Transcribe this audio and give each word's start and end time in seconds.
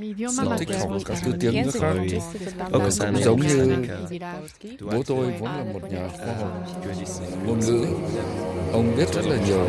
Celtic 0.00 0.68
cái 1.04 1.32
tiếng 1.40 1.70
khác 1.72 1.94
ở 2.70 2.90
cái 2.98 3.22
giống 3.24 3.40
như 3.40 3.86
bố 4.80 5.02
tôi 5.06 5.32
vốn 5.40 5.50
là 5.50 5.64
một 5.72 5.92
nhà 5.92 6.08
khoa 6.16 6.34
học 6.34 6.66
ngôn 7.46 7.60
ngữ 7.60 7.86
ông 8.72 8.96
biết 8.96 9.14
rất 9.14 9.26
là 9.26 9.36
nhiều 9.46 9.68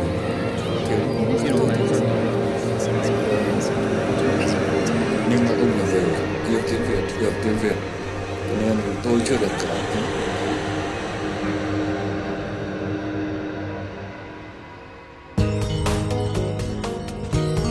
kiểu 0.88 0.98
nhưng 1.44 1.58
mà 5.44 5.50
ông 5.50 5.78
là 5.78 5.84
người 5.92 6.04
yêu 6.48 6.60
tiếng 6.70 6.82
Việt 6.88 7.16
hiểu 7.20 7.30
tiếng 7.44 7.58
Việt 7.62 7.76
nên 8.60 8.76
tôi 9.04 9.20
chưa 9.24 9.36
được 9.36 9.52
cả 9.62 9.78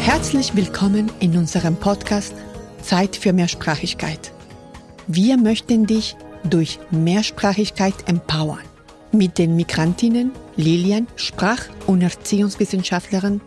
Herzlich 0.06 0.56
willkommen 0.56 1.08
in 1.20 1.34
unserem 1.34 1.76
Podcast 1.76 2.51
Zeit 2.92 3.16
für 3.16 3.32
Mehrsprachigkeit. 3.32 4.34
Wir 5.08 5.38
möchten 5.38 5.86
dich 5.86 6.18
durch 6.44 6.78
Mehrsprachigkeit 6.90 7.94
empowern. 8.06 8.66
Mit 9.14 9.38
den 9.38 9.56
Migrantinnen 9.56 10.32
Lilian, 10.58 11.08
Sprach- 11.16 11.70
und 11.88 12.02
Erziehungswissenschaftlerin 12.02 13.40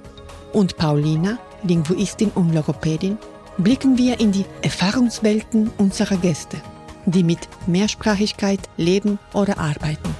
und 0.55 0.79
Paulina, 0.79 1.37
Linguistin 1.63 2.31
und 2.35 2.55
Logopädin, 2.55 3.19
blicken 3.59 3.99
wir 3.99 4.19
in 4.19 4.33
die 4.33 4.47
Erfahrungswelten 4.63 5.71
unserer 5.77 6.17
Gäste, 6.17 6.57
die 7.05 7.23
mit 7.23 7.41
Mehrsprachigkeit 7.67 8.61
leben 8.79 9.19
oder 9.35 9.59
arbeiten. 9.59 10.15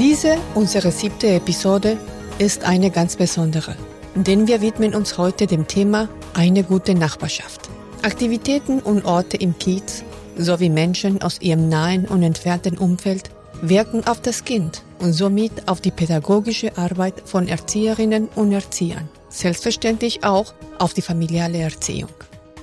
Diese, 0.00 0.38
unsere 0.54 0.92
siebte 0.92 1.28
Episode, 1.28 1.98
ist 2.38 2.64
eine 2.64 2.90
ganz 2.90 3.16
besondere, 3.16 3.76
denn 4.14 4.48
wir 4.48 4.62
widmen 4.62 4.94
uns 4.94 5.18
heute 5.18 5.46
dem 5.46 5.68
Thema 5.68 6.08
eine 6.32 6.64
gute 6.64 6.94
Nachbarschaft. 6.94 7.68
Aktivitäten 8.00 8.80
und 8.80 9.04
Orte 9.04 9.36
im 9.36 9.58
Kiez 9.58 10.02
sowie 10.38 10.70
Menschen 10.70 11.20
aus 11.20 11.42
ihrem 11.42 11.68
nahen 11.68 12.06
und 12.06 12.22
entfernten 12.22 12.78
Umfeld 12.78 13.30
wirken 13.60 14.06
auf 14.06 14.22
das 14.22 14.46
Kind 14.46 14.84
und 15.00 15.12
somit 15.12 15.68
auf 15.68 15.82
die 15.82 15.90
pädagogische 15.90 16.78
Arbeit 16.78 17.20
von 17.26 17.46
Erzieherinnen 17.46 18.28
und 18.36 18.52
Erziehern, 18.52 19.06
selbstverständlich 19.28 20.24
auch 20.24 20.54
auf 20.78 20.94
die 20.94 21.02
familiale 21.02 21.58
Erziehung. 21.58 22.14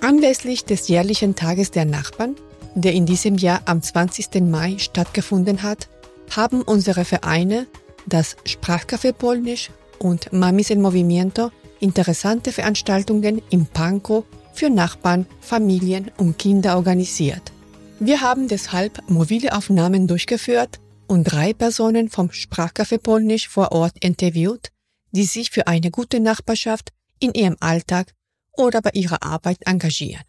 Anlässlich 0.01 0.65
des 0.65 0.87
jährlichen 0.87 1.35
Tages 1.35 1.69
der 1.69 1.85
Nachbarn, 1.85 2.35
der 2.73 2.93
in 2.93 3.05
diesem 3.05 3.35
Jahr 3.37 3.61
am 3.65 3.83
20. 3.83 4.41
Mai 4.41 4.77
stattgefunden 4.79 5.61
hat, 5.61 5.87
haben 6.35 6.61
unsere 6.61 7.05
Vereine, 7.05 7.67
das 8.05 8.37
Sprachcafé 8.45 9.11
Polnisch 9.13 9.69
und 9.99 10.31
Mamis 10.31 10.69
en 10.69 10.81
Movimiento, 10.81 11.51
interessante 11.79 12.51
Veranstaltungen 12.51 13.41
im 13.49 13.65
Pankow 13.65 14.23
für 14.53 14.69
Nachbarn, 14.69 15.25
Familien 15.39 16.11
und 16.17 16.37
Kinder 16.37 16.75
organisiert. 16.77 17.51
Wir 17.99 18.21
haben 18.21 18.47
deshalb 18.47 19.09
mobile 19.09 19.55
Aufnahmen 19.55 20.07
durchgeführt 20.07 20.79
und 21.07 21.23
drei 21.23 21.53
Personen 21.53 22.09
vom 22.09 22.29
Sprachcafé 22.29 22.97
Polnisch 22.97 23.47
vor 23.47 23.71
Ort 23.71 23.93
interviewt, 23.99 24.69
die 25.11 25.23
sich 25.23 25.51
für 25.51 25.67
eine 25.67 25.89
gute 25.91 26.19
Nachbarschaft 26.19 26.91
in 27.19 27.33
ihrem 27.33 27.57
Alltag 27.59 28.13
oder 28.53 28.81
bei 28.81 28.91
ihrer 28.93 29.23
Arbeit 29.23 29.59
engagieren. 29.65 30.23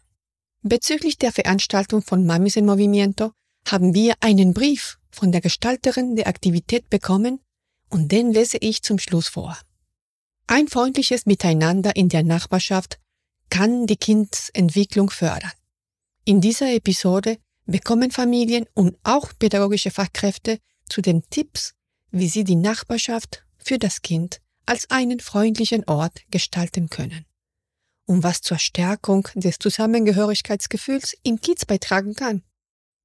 Bezüglich 0.61 1.17
der 1.17 1.31
Veranstaltung 1.31 2.01
von 2.01 2.25
Mamis 2.25 2.55
en 2.55 2.65
Movimiento 2.65 3.31
haben 3.67 3.93
wir 3.93 4.15
einen 4.19 4.53
Brief 4.53 4.98
von 5.19 5.33
der 5.33 5.41
Gestalterin 5.41 6.15
der 6.15 6.27
Aktivität 6.27 6.89
bekommen 6.89 7.41
und 7.89 8.11
den 8.11 8.31
lese 8.31 8.57
ich 8.57 8.81
zum 8.83 8.99
Schluss 8.99 9.27
vor. 9.27 9.57
Ein 10.47 10.69
freundliches 10.69 11.25
Miteinander 11.25 11.95
in 11.97 12.07
der 12.07 12.23
Nachbarschaft 12.23 12.99
kann 13.49 13.85
die 13.85 13.97
Kindsentwicklung 13.97 15.09
fördern. 15.09 15.51
In 16.23 16.39
dieser 16.39 16.73
Episode 16.73 17.37
bekommen 17.65 18.11
Familien 18.11 18.65
und 18.73 18.97
auch 19.03 19.33
pädagogische 19.37 19.91
Fachkräfte 19.91 20.59
zu 20.87 21.01
den 21.01 21.23
Tipps, 21.29 21.73
wie 22.11 22.29
sie 22.29 22.45
die 22.45 22.55
Nachbarschaft 22.55 23.43
für 23.57 23.77
das 23.77 24.01
Kind 24.01 24.39
als 24.65 24.89
einen 24.89 25.19
freundlichen 25.19 25.83
Ort 25.87 26.21
gestalten 26.31 26.89
können 26.89 27.25
und 28.05 28.23
was 28.23 28.41
zur 28.41 28.57
Stärkung 28.57 29.27
des 29.35 29.59
Zusammengehörigkeitsgefühls 29.59 31.17
im 31.23 31.41
Kiez 31.41 31.65
beitragen 31.65 32.15
kann. 32.15 32.43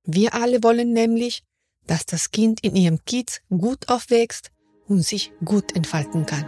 Wir 0.04 0.34
alle 0.34 0.62
wollen 0.62 0.92
nämlich, 0.92 1.42
dass 1.87 2.06
das 2.06 2.31
Kind 2.31 2.61
in 2.62 2.77
ihrem 2.77 3.05
Kiez 3.05 3.41
gut 3.50 3.89
aufwächst 3.89 4.50
und 4.87 5.03
sich 5.03 5.33
gut 5.45 5.77
entfalten 5.77 6.27
kann. 6.27 6.45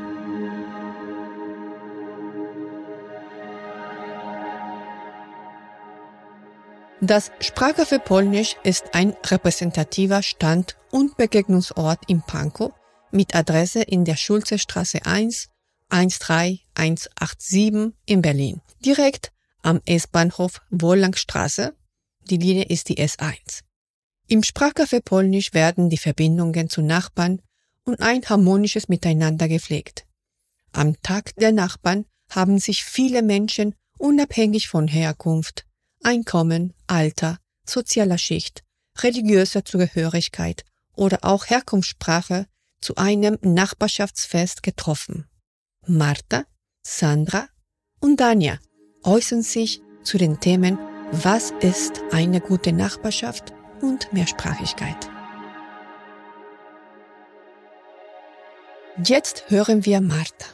Das 7.01 7.31
Sprachcafé 7.41 7.99
Polnisch 7.99 8.57
ist 8.65 8.95
ein 8.95 9.15
repräsentativer 9.25 10.23
Stand- 10.23 10.77
und 10.91 11.17
Begegnungsort 11.17 12.01
in 12.09 12.23
Pankow 12.23 12.73
mit 13.11 13.35
Adresse 13.35 13.83
in 13.83 14.07
der 14.07 14.17
Schulzestraße 14.17 15.05
1 15.05 15.51
13187 15.91 17.93
in 18.07 18.23
Berlin, 18.23 18.63
direkt 18.85 19.31
am 19.63 19.81
S-Bahnhof 19.85 20.63
Wohlangstraße. 20.71 21.77
Die 22.31 22.39
Linie 22.39 22.65
ist 22.65 22.89
die 22.89 22.99
S1. 22.99 23.66
Im 24.29 24.43
Sprachcafé 24.43 25.01
Polnisch 25.01 25.55
werden 25.55 25.89
die 25.89 25.99
Verbindungen 25.99 26.69
zu 26.69 26.83
Nachbarn 26.83 27.41
und 27.85 28.01
ein 28.01 28.25
harmonisches 28.25 28.89
Miteinander 28.89 29.47
gepflegt. 29.47 30.05
Am 30.73 31.01
Tag 31.03 31.37
der 31.37 31.53
Nachbarn 31.53 32.07
haben 32.31 32.59
sich 32.59 32.85
viele 32.85 33.23
Menschen 33.23 33.75
unabhängig 33.99 34.69
von 34.69 34.89
Herkunft, 34.89 35.65
Einkommen, 36.03 36.75
Alter, 36.89 37.39
sozialer 37.65 38.19
Schicht, 38.19 38.65
religiöser 38.99 39.65
Zugehörigkeit 39.65 40.65
oder 40.95 41.19
auch 41.23 41.47
Herkunftssprache 41.47 42.47
zu 42.81 42.97
einem 42.97 43.39
Nachbarschaftsfest 43.43 44.63
getroffen. 44.63 45.27
Martha, 45.87 46.45
Sandra 46.83 47.49
und 48.01 48.19
Dania 48.19 48.59
äußern 49.05 49.43
sich 49.43 49.81
zu 50.03 50.19
den 50.19 50.41
Themen 50.41 50.79
Was 51.13 51.53
ist 51.61 52.03
eine 52.11 52.41
gute 52.41 52.73
Nachbarschaft 52.73 53.56
und 53.87 54.13
Mehrsprachigkeit. 54.13 55.09
Jetzt 59.05 59.45
hören 59.49 59.85
wir 59.85 60.01
Martha. 60.01 60.49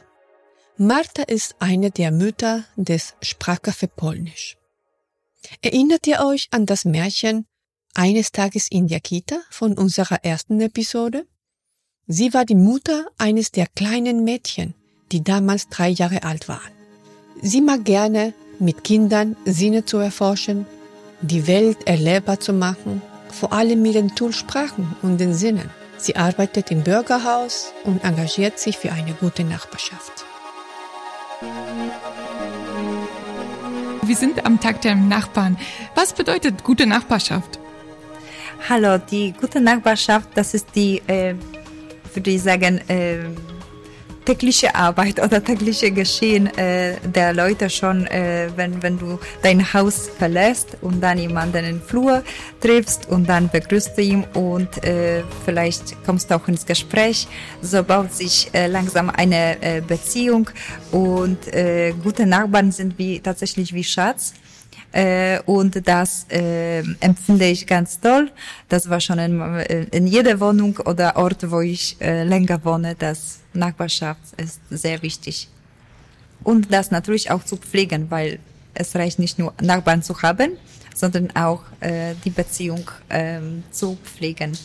Martha 0.77 1.23
ist 1.23 1.55
eine 1.59 1.91
der 1.91 2.11
Mütter 2.11 2.63
des 2.75 3.15
Sprachcafé 3.23 3.87
Polnisch. 3.87 4.57
Erinnert 5.61 6.05
ihr 6.07 6.19
euch 6.25 6.47
an 6.51 6.65
das 6.65 6.85
Märchen 6.85 7.45
Eines 7.95 8.31
Tages 8.31 8.67
in 8.69 8.87
der 8.87 8.99
Kita 8.99 9.37
von 9.51 9.77
unserer 9.77 10.23
ersten 10.23 10.59
Episode? 10.61 11.27
Sie 12.07 12.33
war 12.33 12.43
die 12.43 12.55
Mutter 12.55 13.05
eines 13.17 13.51
der 13.51 13.67
kleinen 13.67 14.23
Mädchen, 14.23 14.73
die 15.11 15.23
damals 15.23 15.69
drei 15.69 15.89
Jahre 15.89 16.23
alt 16.23 16.47
waren. 16.47 16.73
Sie 17.41 17.61
mag 17.61 17.85
gerne 17.85 18.33
mit 18.59 18.83
Kindern 18.83 19.35
Sinne 19.45 19.85
zu 19.85 19.97
erforschen, 19.97 20.65
die 21.21 21.45
Welt 21.47 21.87
erlebbar 21.87 22.39
zu 22.39 22.51
machen, 22.51 23.01
vor 23.33 23.51
allem 23.51 23.81
mit 23.81 23.95
den 23.95 24.15
Toolsprachen 24.15 24.95
und 25.01 25.17
den 25.19 25.33
Sinnen. 25.33 25.69
Sie 25.97 26.15
arbeitet 26.15 26.71
im 26.71 26.83
Bürgerhaus 26.83 27.73
und 27.83 28.03
engagiert 28.03 28.59
sich 28.59 28.77
für 28.77 28.91
eine 28.91 29.13
gute 29.13 29.43
Nachbarschaft. 29.43 30.25
Wir 34.03 34.15
sind 34.15 34.45
am 34.45 34.59
Tag 34.59 34.81
der 34.81 34.95
Nachbarn. 34.95 35.57
Was 35.95 36.13
bedeutet 36.13 36.63
gute 36.63 36.85
Nachbarschaft? 36.85 37.59
Hallo, 38.69 38.97
die 38.97 39.33
gute 39.33 39.59
Nachbarschaft, 39.61 40.29
das 40.35 40.53
ist 40.53 40.67
die, 40.75 41.01
äh, 41.07 41.35
würde 42.13 42.31
ich 42.31 42.41
sagen, 42.41 42.81
äh, 42.89 43.19
tägliche 44.25 44.73
Arbeit 44.75 45.21
oder 45.21 45.43
tägliche 45.43 45.91
Geschehen 45.91 46.47
äh, 46.57 46.95
der 47.03 47.33
Leute 47.33 47.69
schon, 47.69 48.07
äh, 48.07 48.49
wenn, 48.55 48.81
wenn 48.81 48.97
du 48.97 49.19
dein 49.41 49.73
Haus 49.73 50.09
verlässt 50.17 50.77
und 50.81 51.01
dann 51.01 51.17
jemanden 51.17 51.65
im 51.65 51.81
Flur 51.81 52.23
triffst 52.59 53.09
und 53.09 53.27
dann 53.27 53.49
begrüßt 53.49 53.97
du 53.97 54.01
ihn 54.01 54.23
und 54.33 54.83
äh, 54.83 55.23
vielleicht 55.45 56.03
kommst 56.05 56.29
du 56.29 56.35
auch 56.35 56.47
ins 56.47 56.65
Gespräch. 56.65 57.27
So 57.61 57.83
baut 57.83 58.13
sich 58.13 58.49
äh, 58.53 58.67
langsam 58.67 59.09
eine 59.09 59.61
äh, 59.61 59.81
Beziehung 59.81 60.49
und 60.91 61.47
äh, 61.53 61.93
gute 62.03 62.25
Nachbarn 62.25 62.71
sind 62.71 62.97
wie 62.97 63.19
tatsächlich 63.19 63.73
wie 63.73 63.83
Schatz. 63.83 64.33
Äh, 64.91 65.39
und 65.45 65.87
das 65.87 66.27
äh, 66.29 66.83
empfinde 66.99 67.45
ich 67.45 67.65
ganz 67.65 67.99
toll. 67.99 68.29
Das 68.69 68.89
war 68.89 68.99
schon 68.99 69.17
in, 69.17 69.41
äh, 69.41 69.87
in 69.91 70.05
jeder 70.05 70.39
Wohnung 70.39 70.77
oder 70.85 71.17
Ort, 71.17 71.49
wo 71.49 71.61
ich 71.61 71.97
äh, 71.99 72.23
länger 72.23 72.63
wohne, 72.63 72.95
das 72.97 73.42
Nachbarschaft 73.53 74.21
ist 74.37 74.59
sehr 74.69 75.01
wichtig. 75.01 75.47
Und 76.43 76.73
das 76.73 76.91
natürlich 76.91 77.31
auch 77.31 77.43
zu 77.43 77.57
pflegen, 77.57 78.11
weil 78.11 78.39
es 78.73 78.95
reicht 78.95 79.19
nicht 79.19 79.39
nur 79.39 79.53
Nachbarn 79.61 80.03
zu 80.03 80.21
haben, 80.21 80.57
sondern 80.95 81.35
auch 81.35 81.63
äh, 81.79 82.15
die 82.25 82.29
Beziehung 82.29 82.89
ähm, 83.09 83.63
zu 83.71 83.97
pflegen. 84.03 84.57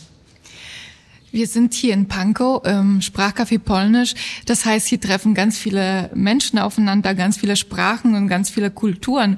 Wir 1.31 1.45
sind 1.45 1.73
hier 1.75 1.93
in 1.93 2.07
Pankow, 2.07 2.63
ähm, 2.65 3.01
Sprachcafé 3.01 3.59
Polnisch. 3.59 4.15
Das 4.45 4.65
heißt, 4.65 4.87
hier 4.87 4.99
treffen 4.99 5.35
ganz 5.35 5.57
viele 5.57 6.09
Menschen 6.15 6.57
aufeinander, 6.57 7.13
ganz 7.13 7.37
viele 7.37 7.55
Sprachen 7.55 8.15
und 8.15 8.27
ganz 8.27 8.49
viele 8.49 8.71
Kulturen. 8.71 9.37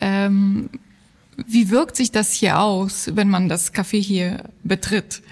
Ähm, 0.00 0.70
wie 1.46 1.68
wirkt 1.70 1.96
sich 1.96 2.10
das 2.10 2.32
hier 2.32 2.58
aus, 2.58 3.10
wenn 3.14 3.28
man 3.28 3.48
das 3.50 3.74
Café 3.74 4.00
hier 4.00 4.44
betritt? 4.64 5.22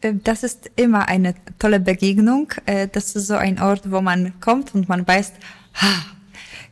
Äh, 0.00 0.14
das 0.24 0.42
ist 0.42 0.70
immer 0.76 1.08
eine 1.08 1.34
tolle 1.58 1.80
Begegnung. 1.80 2.52
Äh, 2.66 2.88
das 2.88 3.16
ist 3.16 3.26
so 3.26 3.34
ein 3.34 3.60
Ort, 3.60 3.90
wo 3.90 4.00
man 4.00 4.38
kommt 4.40 4.74
und 4.74 4.88
man 4.88 5.06
weiß, 5.06 5.32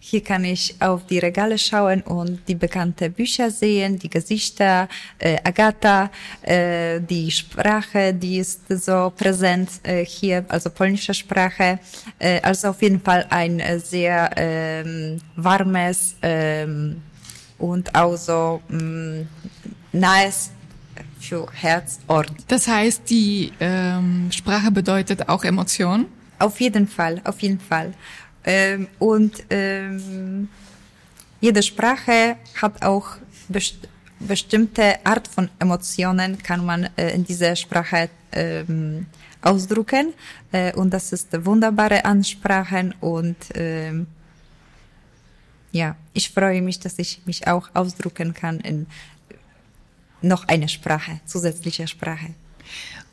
hier 0.01 0.23
kann 0.23 0.45
ich 0.45 0.75
auf 0.81 1.07
die 1.07 1.19
Regale 1.19 1.59
schauen 1.59 2.01
und 2.01 2.41
die 2.49 2.55
bekannten 2.55 3.13
Bücher 3.13 3.51
sehen, 3.51 3.99
die 3.99 4.09
Gesichter, 4.09 4.89
äh, 5.19 5.37
Agatha, 5.45 6.11
äh, 6.43 7.01
die 7.01 7.31
Sprache, 7.31 8.15
die 8.15 8.39
ist 8.39 8.63
so 8.69 9.13
präsent 9.15 9.69
äh, 9.83 10.05
hier, 10.05 10.47
also 10.49 10.71
polnische 10.71 11.13
Sprache. 11.13 11.79
Äh, 12.19 12.41
also 12.41 12.69
auf 12.69 12.81
jeden 12.81 13.01
Fall 13.01 13.27
ein 13.29 13.61
äh, 13.61 13.79
sehr 13.79 14.31
ähm, 14.37 15.21
warmes 15.37 16.17
ähm, 16.23 17.03
und 17.59 17.95
auch 17.95 18.17
so 18.17 18.63
ähm, 18.71 19.29
nahes 19.93 20.53
für 21.29 21.47
Herzort. 21.53 22.33
Das 22.49 22.67
heißt, 22.67 23.09
die 23.11 23.53
ähm, 23.61 24.31
Sprache 24.33 24.71
bedeutet 24.71 25.29
auch 25.29 25.45
Emotion? 25.45 26.07
Auf 26.39 26.61
jeden 26.61 26.89
Fall, 26.89 27.21
auf 27.25 27.41
jeden 27.41 27.61
Fall. 27.61 27.93
Ähm, 28.45 28.89
und 28.99 29.45
ähm, 29.51 30.49
jede 31.41 31.63
Sprache 31.63 32.37
hat 32.61 32.83
auch 32.83 33.09
best 33.49 33.77
bestimmte 34.21 35.07
Art 35.07 35.29
von 35.29 35.49
Emotionen, 35.61 36.43
kann 36.43 36.67
man 36.67 36.89
äh, 36.97 37.15
in 37.15 37.25
dieser 37.25 37.55
Sprache 37.55 38.11
ähm, 38.33 39.07
ausdrücken. 39.43 40.13
Äh, 40.51 40.73
und 40.75 40.91
das 40.91 41.13
ist 41.13 41.29
wunderbare 41.45 42.05
Ansprachen 42.05 42.95
und 43.01 43.37
ähm, 43.55 44.09
ja, 45.71 45.95
ich 46.15 46.31
freue 46.31 46.63
mich, 46.63 46.81
dass 46.81 46.99
ich 46.99 47.21
mich 47.27 47.47
auch 47.47 47.69
ausdrücken 47.75 48.35
kann 48.35 48.59
in 48.61 48.87
noch 50.23 50.49
eine 50.49 50.69
Sprache, 50.69 51.21
zusätzliche 51.27 51.87
Sprache. 51.87 52.35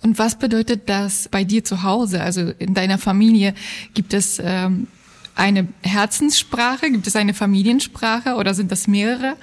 Und 0.02 0.20
was 0.20 0.38
bedeutet 0.38 0.88
das 0.88 1.28
bei 1.30 1.44
dir 1.44 1.64
zu 1.64 1.84
Hause, 1.84 2.22
also 2.22 2.52
in 2.60 2.74
deiner 2.74 2.98
Familie? 2.98 3.54
Gibt 3.94 4.14
es 4.14 4.40
ähm, 4.44 4.88
eine 5.36 5.68
Herzenssprache? 5.82 6.92
Gibt 6.92 7.08
es 7.08 7.16
eine 7.16 7.34
Familiensprache 7.34 8.36
oder 8.36 8.54
sind 8.54 8.72
das 8.72 8.88
mehrere? 8.88 9.36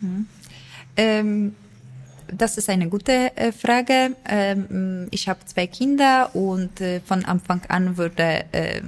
Mhm. 0.00 0.26
Ähm, 0.96 1.54
das 2.30 2.56
ist 2.58 2.68
eine 2.68 2.88
gute 2.88 3.36
äh, 3.36 3.52
Frage. 3.52 4.16
Ähm, 4.28 5.08
ich 5.10 5.28
habe 5.28 5.40
zwei 5.46 5.66
Kinder 5.66 6.34
und 6.34 6.80
äh, 6.80 7.00
von 7.00 7.24
Anfang 7.24 7.62
an 7.68 7.96
wurde 7.96 8.44
äh, 8.52 8.82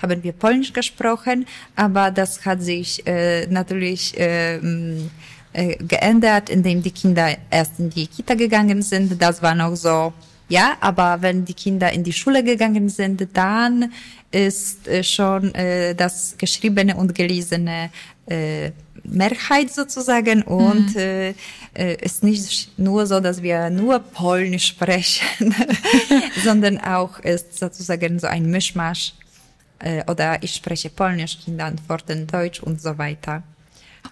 haben 0.00 0.22
wir 0.22 0.32
Polnisch 0.32 0.72
gesprochen, 0.72 1.46
aber 1.76 2.10
das 2.10 2.44
hat 2.44 2.62
sich 2.62 3.06
äh, 3.06 3.46
natürlich 3.46 4.12
ähm, 4.16 5.10
äh, 5.54 5.76
geändert, 5.76 6.50
indem 6.50 6.82
die 6.82 6.90
Kinder 6.90 7.36
erst 7.50 7.78
in 7.78 7.88
die 7.90 8.06
Kita 8.06 8.34
gegangen 8.34 8.82
sind. 8.82 9.20
Das 9.22 9.40
war 9.40 9.54
noch 9.54 9.74
so, 9.76 10.12
ja, 10.48 10.76
aber 10.80 11.22
wenn 11.22 11.44
die 11.44 11.54
Kinder 11.54 11.90
in 11.92 12.04
die 12.04 12.12
Schule 12.12 12.44
gegangen 12.44 12.88
sind, 12.88 13.26
dann 13.32 13.92
ist 14.30 14.86
äh, 14.88 15.02
schon 15.02 15.54
äh, 15.54 15.94
das 15.94 16.34
geschriebene 16.36 16.96
und 16.96 17.14
gelesene 17.14 17.90
äh, 18.26 18.72
Mehrheit 19.04 19.72
sozusagen 19.72 20.42
und 20.42 20.94
mhm. 20.94 21.00
äh, 21.00 21.34
äh, 21.74 21.96
ist 22.00 22.24
nicht 22.24 22.76
nur 22.78 23.06
so, 23.06 23.20
dass 23.20 23.42
wir 23.42 23.70
nur 23.70 23.98
Polnisch 24.00 24.66
sprechen, 24.66 25.54
sondern 26.44 26.78
auch 26.78 27.20
ist 27.20 27.58
sozusagen 27.58 28.18
so 28.18 28.26
ein 28.26 28.50
Mischmasch 28.50 29.14
äh, 29.78 30.02
oder 30.10 30.42
ich 30.42 30.54
spreche 30.54 30.90
Polnisch, 30.90 31.38
Kinder 31.44 31.66
antworten 31.66 32.26
Deutsch 32.26 32.60
und 32.60 32.80
so 32.80 32.96
weiter. 32.98 33.42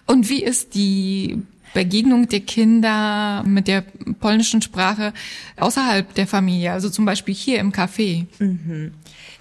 Und 0.05 0.29
wie 0.29 0.43
ist 0.43 0.75
die 0.75 1.41
Begegnung 1.73 2.27
der 2.27 2.41
Kinder 2.41 3.43
mit 3.45 3.67
der 3.67 3.83
polnischen 4.19 4.61
Sprache 4.61 5.13
außerhalb 5.57 6.13
der 6.13 6.27
Familie, 6.27 6.71
also 6.71 6.89
zum 6.89 7.05
Beispiel 7.05 7.33
hier 7.33 7.59
im 7.59 7.71
Café? 7.71 8.25
Mhm. 8.39 8.93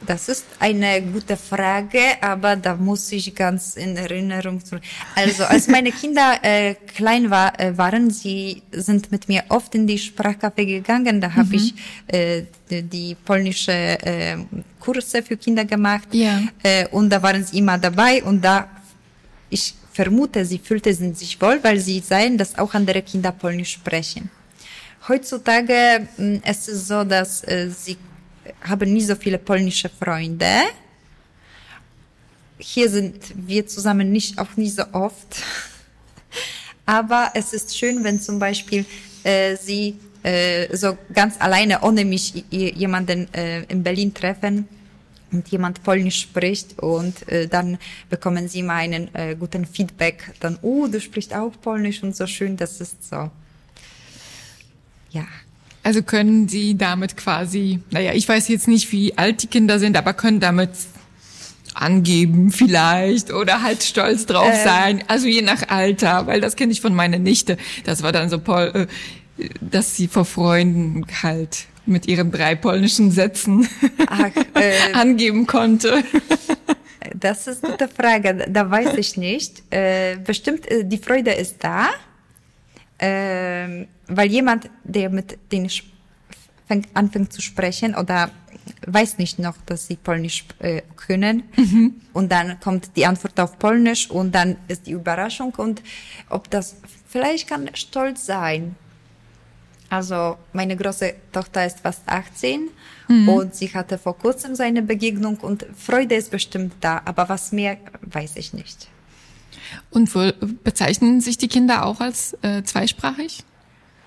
Das 0.07 0.29
ist 0.29 0.47
eine 0.59 1.01
gute 1.01 1.37
Frage, 1.37 2.01
aber 2.21 2.57
da 2.57 2.75
muss 2.75 3.13
ich 3.13 3.35
ganz 3.35 3.77
in 3.77 3.97
Erinnerung 3.97 4.65
zurück. 4.65 4.83
Also 5.15 5.45
als 5.45 5.69
meine 5.69 5.93
Kinder 5.93 6.39
äh, 6.43 6.75
klein 6.75 7.31
war, 7.31 7.59
äh, 7.61 7.77
waren, 7.79 8.11
sie 8.11 8.63
sind 8.73 9.13
mit 9.13 9.29
mir 9.29 9.45
oft 9.49 9.75
in 9.75 9.87
die 9.87 9.99
Sprachcafé 9.99 10.67
gegangen. 10.67 11.21
Da 11.21 11.35
habe 11.35 11.49
mhm. 11.49 11.55
ich 11.55 11.75
äh, 12.09 12.43
die, 12.69 12.83
die 12.83 13.15
polnische 13.15 13.73
äh, 13.73 14.39
Kurse 14.81 15.23
für 15.23 15.37
Kinder 15.37 15.65
gemacht 15.65 16.09
ja. 16.13 16.41
äh, 16.65 16.89
und 16.89 17.11
da 17.11 17.23
waren 17.23 17.45
sie 17.45 17.59
immer 17.59 17.79
dabei 17.79 18.25
und 18.25 18.43
da 18.43 18.69
ich 19.51 19.75
vermute, 19.93 20.45
sie 20.45 20.59
fühlten 20.59 21.15
sich 21.15 21.41
wohl, 21.41 21.59
weil 21.63 21.79
sie 21.79 22.01
seien, 22.01 22.39
dass 22.39 22.59
auch 22.59 22.75
andere 22.75 23.03
Kinder 23.03 23.33
Polnisch 23.33 23.73
sprechen. 23.73 24.31
Heutzutage 25.09 26.07
mm, 26.17 26.37
es 26.43 26.69
ist 26.69 26.89
so, 26.89 27.05
dass 27.05 27.43
äh, 27.45 27.69
sie 27.71 27.97
haben 28.63 28.93
nie 28.93 29.03
so 29.03 29.15
viele 29.15 29.39
polnische 29.39 29.89
Freunde. 29.89 30.47
Hier 32.59 32.89
sind 32.89 33.17
wir 33.35 33.67
zusammen 33.67 34.13
nicht, 34.13 34.39
auch 34.39 34.57
nie 34.57 34.71
so 34.71 34.85
oft. 34.93 35.43
Aber 36.87 37.31
es 37.35 37.53
ist 37.53 37.77
schön, 37.77 38.03
wenn 38.05 38.21
zum 38.21 38.39
Beispiel 38.39 38.85
äh, 39.25 39.57
sie 39.57 39.97
äh, 40.23 40.75
so 40.77 40.97
ganz 41.13 41.35
alleine, 41.39 41.83
ohne 41.83 42.05
mich 42.05 42.45
jemanden 42.51 43.33
äh, 43.35 43.63
in 43.65 43.83
Berlin 43.83 44.15
treffen 44.15 44.69
und 45.33 45.49
jemand 45.49 45.83
Polnisch 45.83 46.21
spricht 46.21 46.79
und 46.79 47.29
äh, 47.29 47.49
dann 47.49 47.79
bekommen 48.11 48.49
sie 48.49 48.63
mal 48.63 48.77
einen 48.77 49.15
äh, 49.15 49.37
guten 49.39 49.67
Feedback. 49.67 50.33
Dann, 50.41 50.59
oh, 50.63 50.87
du 50.87 51.01
sprichst 51.01 51.35
auch 51.35 51.53
Polnisch 51.61 52.03
und 52.03 52.15
so 52.15 52.27
schön, 52.27 52.57
das 52.57 52.81
ist 52.81 53.09
so. 53.09 53.31
Ja. 55.11 55.27
Also 55.85 56.03
können 56.03 56.49
Sie 56.49 56.77
damit 56.77 57.17
quasi, 57.17 57.81
naja, 57.91 58.13
ich 58.13 58.29
weiß 58.29 58.47
jetzt 58.49 58.69
nicht, 58.69 58.93
wie 58.93 59.19
alt 59.19 59.43
die 59.43 59.49
Kinder 59.49 59.81
sind, 59.81 59.97
aber 59.97 60.13
können 60.13 60.39
damit 60.39 60.71
angeben 61.75 62.53
vielleicht 62.53 63.33
oder 63.33 63.63
halt 63.63 63.83
stolz 63.83 64.27
drauf 64.27 64.53
ähm. 64.53 64.65
sein. 64.65 65.05
Also 65.09 65.27
je 65.27 65.43
nach 65.43 65.69
Alter, 65.69 66.27
weil 66.27 66.41
das 66.41 66.57
kenne 66.57 66.73
ich 66.73 66.81
von 66.81 66.95
meiner 66.95 67.19
Nichte. 67.19 67.57
Das 67.85 68.03
war 68.03 68.13
dann 68.13 68.29
so, 68.29 68.39
Paul, 68.39 68.89
äh, 69.39 69.49
dass 69.61 69.97
sie 69.97 70.09
vor 70.09 70.25
Freunden 70.25 71.05
halt 71.23 71.67
mit 71.87 72.07
ihren 72.07 72.31
drei 72.31 72.55
polnischen 72.55 73.11
Sätzen 73.11 73.69
Ach, 74.07 74.31
äh, 74.55 74.93
angeben 74.93 75.47
konnte. 75.47 76.03
Das 77.15 77.47
ist 77.47 77.65
eine 77.65 77.73
gute 77.73 77.89
Frage. 77.89 78.47
Da 78.49 78.71
weiß 78.71 78.95
ich 78.97 79.17
nicht. 79.17 79.63
Äh, 79.71 80.17
bestimmt, 80.17 80.71
äh, 80.71 80.85
die 80.85 80.99
Freude 80.99 81.33
ist 81.33 81.57
da 81.61 81.91
äh, 83.03 83.87
weil 84.07 84.31
jemand, 84.31 84.71
der 84.85 85.11
mit 85.11 85.37
denen 85.51 85.69
fängt, 86.67 86.89
anfängt 86.95 87.33
zu 87.33 87.43
sprechen 87.43 87.97
oder 87.97 88.31
weiß 88.87 89.19
nicht 89.19 89.41
noch, 89.41 89.57
dass 89.67 89.89
sie 89.89 89.97
Polnisch 89.97 90.45
äh, 90.61 90.83
können 90.97 91.43
mhm. 91.57 92.01
und 92.13 92.31
dann 92.31 92.61
kommt 92.61 92.97
die 92.97 93.05
Antwort 93.05 93.39
auf 93.41 93.59
Polnisch 93.59 94.09
und 94.09 94.33
dann 94.33 94.57
ist 94.69 94.87
die 94.87 94.93
Überraschung 94.93 95.53
und 95.57 95.83
ob 96.29 96.49
das 96.49 96.77
vielleicht 97.09 97.49
kann 97.49 97.69
stolz 97.75 98.25
sein. 98.25 98.77
Also 99.93 100.39
meine 100.55 100.75
große 100.75 101.13
Tochter 101.33 101.67
ist 101.67 101.81
fast 101.81 102.01
18 102.07 102.71
mhm. 103.09 103.29
und 103.29 103.55
sie 103.55 103.75
hatte 103.75 103.99
vor 103.99 104.17
kurzem 104.17 104.55
seine 104.55 104.81
Begegnung 104.81 105.37
und 105.37 105.67
Freude 105.77 106.15
ist 106.15 106.31
bestimmt 106.31 106.73
da, 106.81 107.03
aber 107.05 107.29
was 107.29 107.53
mehr 107.53 107.77
weiß 108.01 108.37
ich 108.37 108.55
nicht. 108.55 108.89
Und 109.91 110.15
wo, 110.15 110.33
bezeichnen 110.65 111.21
sich 111.21 111.37
die 111.37 111.49
Kinder 111.49 111.85
auch 111.85 112.01
als 112.01 112.35
äh, 112.41 112.63
zweisprachig? 112.63 113.45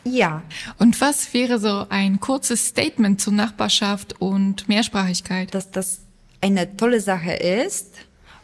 Ja. 0.06 0.42
Und 0.80 1.00
was 1.02 1.32
wäre 1.36 1.60
so 1.60 1.86
ein 1.90 2.20
kurzes 2.20 2.66
Statement 2.66 3.22
zur 3.22 3.34
Nachbarschaft 3.34 4.20
und 4.20 4.68
Mehrsprachigkeit? 4.68 5.54
Dass 5.54 5.70
das 5.70 6.00
eine 6.42 6.76
tolle 6.78 7.00
Sache 7.00 7.34
ist 7.34 7.94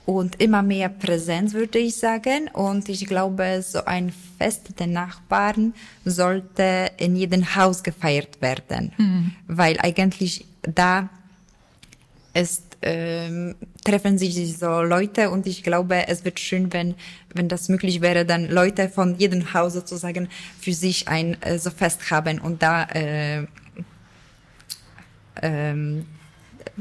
und 0.06 0.42
immer 0.42 0.62
mehr 0.62 0.90
Präsenz, 0.90 1.54
würde 1.54 1.80
ich 1.80 1.96
sagen. 1.96 2.50
Und 2.54 2.90
ich 2.90 3.06
glaube, 3.06 3.62
so 3.62 3.86
ein 3.86 4.14
Fest 4.38 4.80
der 4.80 4.88
Nachbarn 4.88 5.74
sollte 6.06 6.92
in 6.98 7.16
jedem 7.16 7.56
Haus 7.56 7.84
gefeiert 7.84 8.42
werden, 8.42 8.92
mhm. 8.98 9.32
weil 9.48 9.80
eigentlich 9.80 10.46
da 10.64 11.10
ist 12.34 12.72
ähm, 12.82 13.56
treffen 13.84 14.18
sich 14.18 14.58
so 14.58 14.82
Leute 14.82 15.30
und 15.30 15.46
ich 15.46 15.64
glaube, 15.64 16.08
es 16.08 16.26
wird 16.26 16.40
schön, 16.40 16.74
wenn, 16.74 16.96
wenn 17.34 17.48
das 17.48 17.70
möglich 17.70 18.02
wäre, 18.02 18.26
dann 18.26 18.50
Leute 18.50 18.90
von 18.90 19.18
jedem 19.18 19.54
Haus 19.54 19.74
sozusagen 19.74 20.30
für 20.60 20.74
sich 20.74 21.08
ein 21.08 21.40
äh, 21.42 21.60
so 21.60 21.70
Fest 21.70 22.10
haben 22.10 22.40
und 22.40 22.64
da 22.64 22.86
äh, 22.86 23.46
ähm, 25.42 26.06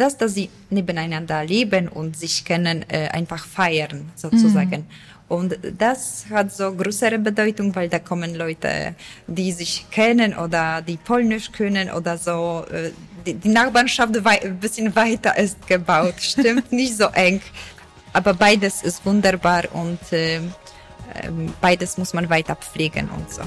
das, 0.00 0.16
dass 0.16 0.34
sie 0.34 0.48
nebeneinander 0.70 1.44
leben 1.44 1.88
und 1.88 2.16
sich 2.16 2.44
kennen, 2.44 2.84
äh, 2.88 3.08
einfach 3.08 3.44
feiern 3.46 4.10
sozusagen. 4.16 4.80
Mhm. 4.80 4.86
Und 5.28 5.58
das 5.78 6.24
hat 6.28 6.52
so 6.52 6.72
größere 6.72 7.18
Bedeutung, 7.18 7.74
weil 7.76 7.88
da 7.88 8.00
kommen 8.00 8.34
Leute, 8.34 8.96
die 9.28 9.52
sich 9.52 9.86
kennen 9.90 10.34
oder 10.36 10.82
die 10.82 10.96
Polnisch 10.96 11.52
können 11.52 11.88
oder 11.90 12.18
so. 12.18 12.64
Äh, 12.72 12.90
die, 13.24 13.34
die 13.34 13.48
Nachbarschaft 13.48 14.16
ein 14.26 14.58
bisschen 14.58 14.94
weiter 14.96 15.36
ist 15.38 15.66
gebaut, 15.66 16.14
stimmt, 16.18 16.72
nicht 16.72 16.96
so 16.96 17.04
eng. 17.12 17.40
Aber 18.12 18.34
beides 18.34 18.82
ist 18.82 19.06
wunderbar 19.06 19.64
und 19.72 20.00
äh, 20.12 20.40
ähm, 21.22 21.52
beides 21.60 21.96
muss 21.96 22.12
man 22.12 22.28
weiter 22.28 22.56
pflegen 22.56 23.08
und 23.16 23.32
so. 23.32 23.42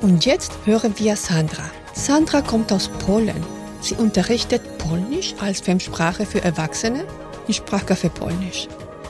Und 0.00 0.24
jetzt 0.24 0.52
hören 0.64 0.92
wir 0.98 1.14
Sandra. 1.14 1.70
Sandra 1.92 2.40
kommt 2.40 2.72
aus 2.72 2.88
Polen. 2.88 3.61
Sie 3.82 3.96
unterrichtet 3.96 4.62
Polnisch 4.78 5.34
als 5.40 5.60
Fremdsprache 5.60 6.24
für 6.24 6.42
Erwachsene 6.42 7.04
im 7.48 7.52
Sprachcafé 7.54 8.08
Polnisch. 8.08 8.68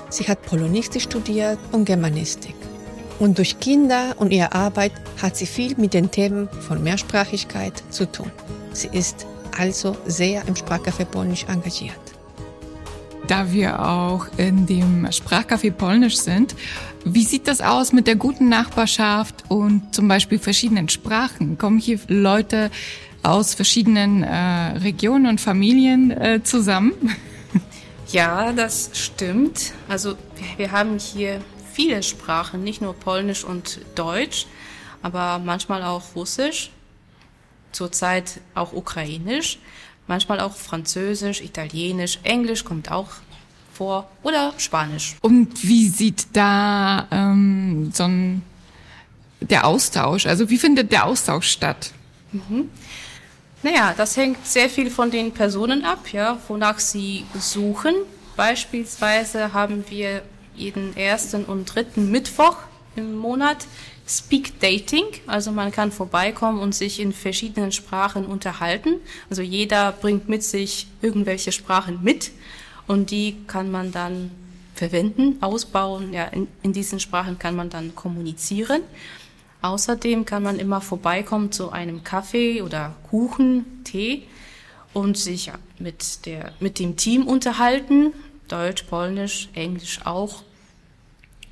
Sie 0.09 0.27
hat 0.27 0.41
Polonistik 0.43 1.03
studiert 1.03 1.59
und 1.73 1.85
Germanistik. 1.85 2.55
Und 3.19 3.37
durch 3.37 3.61
Kinder 3.61 4.15
und 4.17 4.33
ihre 4.33 4.53
Arbeit 4.53 4.93
hat 5.21 5.37
sie 5.37 5.45
viel 5.45 5.77
mit 5.77 5.93
den 5.93 6.11
Themen 6.11 6.49
von 6.67 6.83
Mehrsprachigkeit 6.83 7.83
zu 7.91 8.11
tun. 8.11 8.33
Sie 8.73 8.89
ist 8.91 9.27
also 9.59 9.95
sehr 10.07 10.43
im 10.49 10.55
Sprachcafé 10.55 11.05
Polnisch 11.05 11.45
engagiert. 11.45 12.01
Da 13.29 13.53
wir 13.53 13.87
auch 13.87 14.27
in 14.39 14.67
dem 14.67 15.07
Sprachcafé 15.07 15.71
Polnisch 15.71 16.17
sind, 16.17 16.55
wie 17.05 17.25
sieht 17.25 17.47
das 17.47 17.61
aus 17.61 17.93
mit 17.93 18.07
der 18.07 18.17
guten 18.17 18.49
Nachbarschaft 18.49 19.45
und 19.49 19.95
zum 19.95 20.09
Beispiel 20.09 20.39
verschiedenen 20.39 20.89
Sprachen? 20.89 21.59
Kommen 21.59 21.79
hier 21.79 21.99
Leute 22.09 22.71
aus 23.23 23.55
verschiedenen 23.55 24.23
äh, 24.23 24.79
Regionen 24.79 25.27
und 25.27 25.41
Familien 25.41 26.11
äh, 26.11 26.41
zusammen? 26.43 26.93
Ja, 28.13 28.53
das 28.53 28.91
stimmt. 28.93 29.73
Also 29.89 30.17
wir 30.59 30.71
haben 30.71 30.99
hier 30.99 31.41
viele 31.73 32.03
Sprachen, 32.03 32.63
nicht 32.63 32.83
nur 32.83 32.95
Polnisch 32.95 33.43
und 33.43 33.81
Deutsch, 33.95 34.47
aber 35.01 35.39
manchmal 35.39 35.83
auch 35.83 36.15
Russisch, 36.15 36.71
zurzeit 37.73 38.41
auch 38.55 38.75
Ukrainisch, 38.75 39.59
manchmal 40.07 40.41
auch 40.41 40.55
Französisch, 40.55 41.41
Italienisch, 41.41 42.19
Englisch 42.23 42.65
kommt 42.65 42.91
auch 42.91 43.09
vor 43.73 44.11
oder 44.23 44.53
Spanisch. 44.59 45.17
Und 45.23 45.67
wie 45.67 45.89
sieht 45.89 46.27
da 46.35 47.09
ähm, 47.11 47.93
so 47.95 48.05
ein, 48.05 48.43
der 49.41 49.67
Austausch, 49.67 50.27
also 50.27 50.51
wie 50.51 50.59
findet 50.59 50.93
der 50.93 51.07
Austausch 51.07 51.49
statt? 51.49 51.93
Mhm. 52.33 52.69
Naja, 53.63 53.95
das 53.97 54.17
hängt 54.17 54.45
sehr 54.45 54.69
viel 54.69 54.91
von 54.91 55.11
den 55.11 55.33
Personen 55.33 55.85
ab, 55.85 56.13
ja, 56.13 56.39
wonach 56.49 56.81
sie 56.81 57.25
suchen. 57.39 57.95
Beispielsweise 58.37 59.53
haben 59.53 59.85
wir 59.89 60.23
jeden 60.57 60.97
ersten 60.97 61.45
und 61.45 61.67
dritten 61.67 62.11
Mittwoch 62.11 62.57
im 62.97 63.17
Monat 63.17 63.67
Speak 64.07 64.59
Dating. 64.61 65.05
Also 65.29 65.53
man 65.53 65.71
kann 65.71 65.93
vorbeikommen 65.93 66.61
und 66.61 66.75
sich 66.75 66.99
in 66.99 67.13
verschiedenen 67.13 67.71
Sprachen 67.71 68.27
unterhalten. 68.27 68.97
Also 69.31 69.43
jeder 69.43 69.93
bringt 69.93 70.29
mit 70.29 70.43
sich 70.43 70.89
irgendwelche 71.01 71.53
Sprachen 71.53 72.01
mit 72.03 72.33
und 72.89 73.11
die 73.13 73.37
kann 73.47 73.71
man 73.71 73.93
dann 73.93 74.33
verwenden, 74.75 75.39
ausbauen. 75.41 76.13
Ja, 76.13 76.25
in, 76.25 76.49
in 76.63 76.73
diesen 76.73 76.99
Sprachen 76.99 77.39
kann 77.39 77.55
man 77.55 77.71
dann 77.71 77.95
kommunizieren. 77.95 78.83
Außerdem 79.63 80.25
kann 80.25 80.43
man 80.43 80.59
immer 80.59 80.81
vorbeikommen 80.81 81.53
zu 81.53 81.71
einem 81.71 82.03
Kaffee 82.03 82.63
oder 82.63 82.95
Kuchen, 83.09 83.85
Tee 83.85 84.25
und 84.93 85.17
sich 85.17 85.53
mit, 85.79 86.27
der, 86.27 86.53
mit 86.61 86.79
dem 86.79 86.97
Team 86.97 87.27
unterhalten. 87.27 88.13
Deutsch, 88.49 88.83
Polnisch, 88.83 89.49
Englisch 89.55 90.01
auch. 90.05 90.43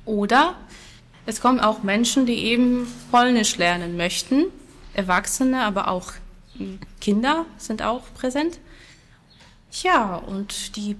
Oder 0.05 0.55
es 1.25 1.39
kommen 1.39 1.59
auch 1.59 1.83
Menschen, 1.83 2.25
die 2.25 2.43
eben 2.43 2.85
Polnisch 3.11 3.57
lernen 3.57 3.95
möchten. 3.95 4.45
Erwachsene, 4.93 5.63
aber 5.63 5.87
auch 5.87 6.11
Kinder 6.99 7.45
sind 7.57 7.81
auch 7.81 8.03
präsent. 8.13 8.59
Ja, 9.83 10.15
und 10.17 10.75
die 10.75 10.97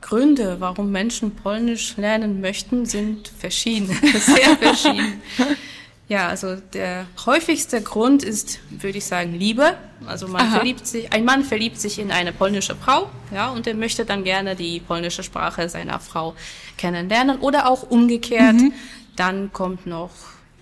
Gründe, 0.00 0.56
warum 0.60 0.90
Menschen 0.90 1.36
Polnisch 1.36 1.96
lernen 1.98 2.40
möchten, 2.40 2.86
sind 2.86 3.28
verschieden, 3.28 3.88
sehr 4.14 4.56
verschieden. 4.56 5.20
Ja, 6.10 6.26
also 6.26 6.56
der 6.56 7.06
häufigste 7.24 7.80
Grund 7.82 8.24
ist, 8.24 8.58
würde 8.68 8.98
ich 8.98 9.04
sagen, 9.04 9.32
Liebe. 9.32 9.76
Also 10.08 10.26
man 10.26 10.42
Aha. 10.42 10.56
verliebt 10.56 10.84
sich, 10.84 11.12
ein 11.12 11.24
Mann 11.24 11.44
verliebt 11.44 11.80
sich 11.80 12.00
in 12.00 12.10
eine 12.10 12.32
polnische 12.32 12.74
Frau, 12.74 13.08
ja, 13.32 13.50
und 13.50 13.64
er 13.68 13.74
möchte 13.74 14.04
dann 14.04 14.24
gerne 14.24 14.56
die 14.56 14.80
polnische 14.80 15.22
Sprache 15.22 15.68
seiner 15.68 16.00
Frau 16.00 16.34
kennenlernen 16.76 17.38
oder 17.38 17.68
auch 17.70 17.84
umgekehrt. 17.88 18.54
Mhm. 18.54 18.72
Dann 19.14 19.52
kommt 19.52 19.86
noch, 19.86 20.10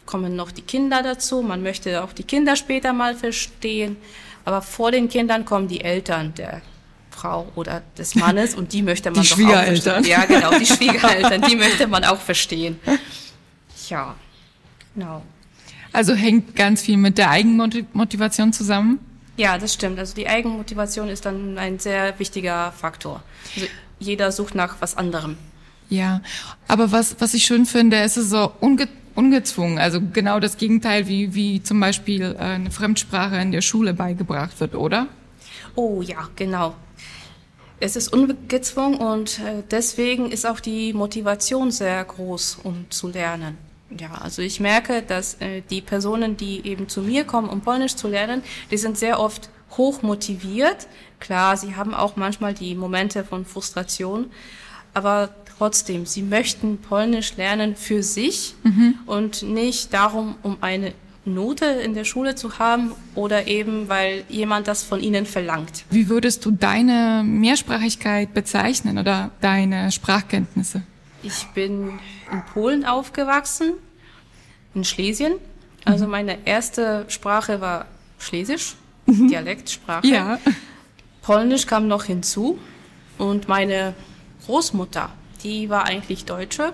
kommen 0.04 0.36
noch 0.36 0.50
die 0.50 0.60
Kinder 0.60 1.02
dazu. 1.02 1.40
Man 1.40 1.62
möchte 1.62 2.04
auch 2.04 2.12
die 2.12 2.24
Kinder 2.24 2.54
später 2.54 2.92
mal 2.92 3.14
verstehen. 3.14 3.96
Aber 4.44 4.60
vor 4.60 4.90
den 4.90 5.08
Kindern 5.08 5.46
kommen 5.46 5.66
die 5.66 5.80
Eltern 5.80 6.34
der 6.34 6.60
Frau 7.10 7.50
oder 7.54 7.82
des 7.96 8.14
Mannes 8.16 8.54
und 8.54 8.74
die 8.74 8.82
möchte 8.82 9.10
man 9.10 9.22
die 9.22 9.28
doch 9.28 9.38
auch 9.38 9.64
verstehen. 9.64 10.04
Ja, 10.04 10.26
genau, 10.26 10.58
die 10.58 10.66
Schwiegereltern, 10.66 11.40
die 11.40 11.56
möchte 11.56 11.86
man 11.86 12.04
auch 12.04 12.20
verstehen. 12.20 12.78
Ja, 13.88 14.14
genau. 14.94 15.22
Also 15.92 16.14
hängt 16.14 16.56
ganz 16.56 16.82
viel 16.82 16.96
mit 16.96 17.18
der 17.18 17.30
Eigenmotivation 17.30 18.52
zusammen? 18.52 18.98
Ja, 19.36 19.56
das 19.56 19.72
stimmt. 19.74 19.98
Also 19.98 20.14
die 20.14 20.28
Eigenmotivation 20.28 21.08
ist 21.08 21.24
dann 21.24 21.58
ein 21.58 21.78
sehr 21.78 22.18
wichtiger 22.18 22.72
Faktor. 22.72 23.22
Also 23.54 23.68
jeder 24.00 24.32
sucht 24.32 24.54
nach 24.54 24.76
was 24.80 24.96
anderem. 24.96 25.36
Ja, 25.88 26.20
aber 26.66 26.92
was, 26.92 27.16
was 27.20 27.34
ich 27.34 27.44
schön 27.44 27.64
finde, 27.64 27.98
ist 27.98 28.16
es 28.16 28.30
so 28.30 28.52
unge 28.60 28.88
ungezwungen. 29.14 29.78
Also 29.78 30.00
genau 30.12 30.38
das 30.38 30.56
Gegenteil, 30.58 31.08
wie, 31.08 31.34
wie 31.34 31.60
zum 31.60 31.80
Beispiel 31.80 32.36
äh, 32.38 32.42
eine 32.42 32.70
Fremdsprache 32.70 33.36
in 33.38 33.50
der 33.50 33.62
Schule 33.62 33.92
beigebracht 33.92 34.60
wird, 34.60 34.76
oder? 34.76 35.08
Oh 35.74 36.02
ja, 36.02 36.28
genau. 36.36 36.76
Es 37.80 37.96
ist 37.96 38.12
ungezwungen 38.12 38.98
und 38.98 39.40
äh, 39.40 39.62
deswegen 39.70 40.30
ist 40.30 40.46
auch 40.46 40.60
die 40.60 40.92
Motivation 40.92 41.72
sehr 41.72 42.04
groß, 42.04 42.58
um 42.62 42.86
zu 42.90 43.08
lernen. 43.08 43.58
Ja, 43.96 44.12
also 44.20 44.42
ich 44.42 44.60
merke, 44.60 45.02
dass 45.02 45.34
äh, 45.40 45.62
die 45.70 45.80
Personen, 45.80 46.36
die 46.36 46.66
eben 46.66 46.88
zu 46.88 47.00
mir 47.00 47.24
kommen, 47.24 47.48
um 47.48 47.60
Polnisch 47.60 47.96
zu 47.96 48.08
lernen, 48.08 48.42
die 48.70 48.76
sind 48.76 48.98
sehr 48.98 49.18
oft 49.18 49.48
hoch 49.76 50.02
motiviert. 50.02 50.86
Klar, 51.20 51.56
sie 51.56 51.74
haben 51.74 51.94
auch 51.94 52.16
manchmal 52.16 52.54
die 52.54 52.74
Momente 52.74 53.24
von 53.24 53.44
Frustration, 53.44 54.26
aber 54.94 55.30
trotzdem, 55.56 56.06
sie 56.06 56.22
möchten 56.22 56.78
Polnisch 56.78 57.36
lernen 57.36 57.76
für 57.76 58.02
sich 58.02 58.54
mhm. 58.62 58.94
und 59.06 59.42
nicht 59.42 59.92
darum, 59.94 60.36
um 60.42 60.58
eine 60.60 60.92
Note 61.24 61.66
in 61.66 61.94
der 61.94 62.04
Schule 62.04 62.34
zu 62.34 62.58
haben 62.58 62.92
oder 63.14 63.46
eben, 63.46 63.88
weil 63.88 64.24
jemand 64.28 64.66
das 64.66 64.82
von 64.82 65.00
ihnen 65.00 65.26
verlangt. 65.26 65.84
Wie 65.90 66.08
würdest 66.08 66.44
du 66.44 66.50
deine 66.50 67.22
Mehrsprachigkeit 67.24 68.32
bezeichnen 68.32 68.98
oder 68.98 69.30
deine 69.40 69.92
Sprachkenntnisse? 69.92 70.82
Ich 71.22 71.46
bin 71.48 71.98
in 72.30 72.42
Polen 72.52 72.84
aufgewachsen, 72.84 73.74
in 74.74 74.84
Schlesien. 74.84 75.34
Also 75.84 76.04
mhm. 76.04 76.10
meine 76.10 76.46
erste 76.46 77.04
Sprache 77.08 77.60
war 77.60 77.86
Schlesisch, 78.18 78.76
mhm. 79.06 79.28
Dialektsprache. 79.28 80.06
Ja. 80.06 80.38
Polnisch 81.22 81.66
kam 81.66 81.88
noch 81.88 82.04
hinzu 82.04 82.58
und 83.18 83.48
meine 83.48 83.94
Großmutter, 84.46 85.10
die 85.42 85.68
war 85.68 85.84
eigentlich 85.84 86.24
Deutsche 86.24 86.72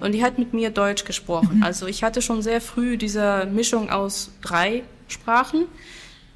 und 0.00 0.12
die 0.12 0.22
hat 0.22 0.38
mit 0.38 0.52
mir 0.52 0.70
Deutsch 0.70 1.04
gesprochen. 1.04 1.58
Mhm. 1.58 1.62
Also 1.62 1.86
ich 1.86 2.04
hatte 2.04 2.20
schon 2.20 2.42
sehr 2.42 2.60
früh 2.60 2.98
diese 2.98 3.46
Mischung 3.50 3.90
aus 3.90 4.30
drei 4.42 4.82
Sprachen. 5.08 5.66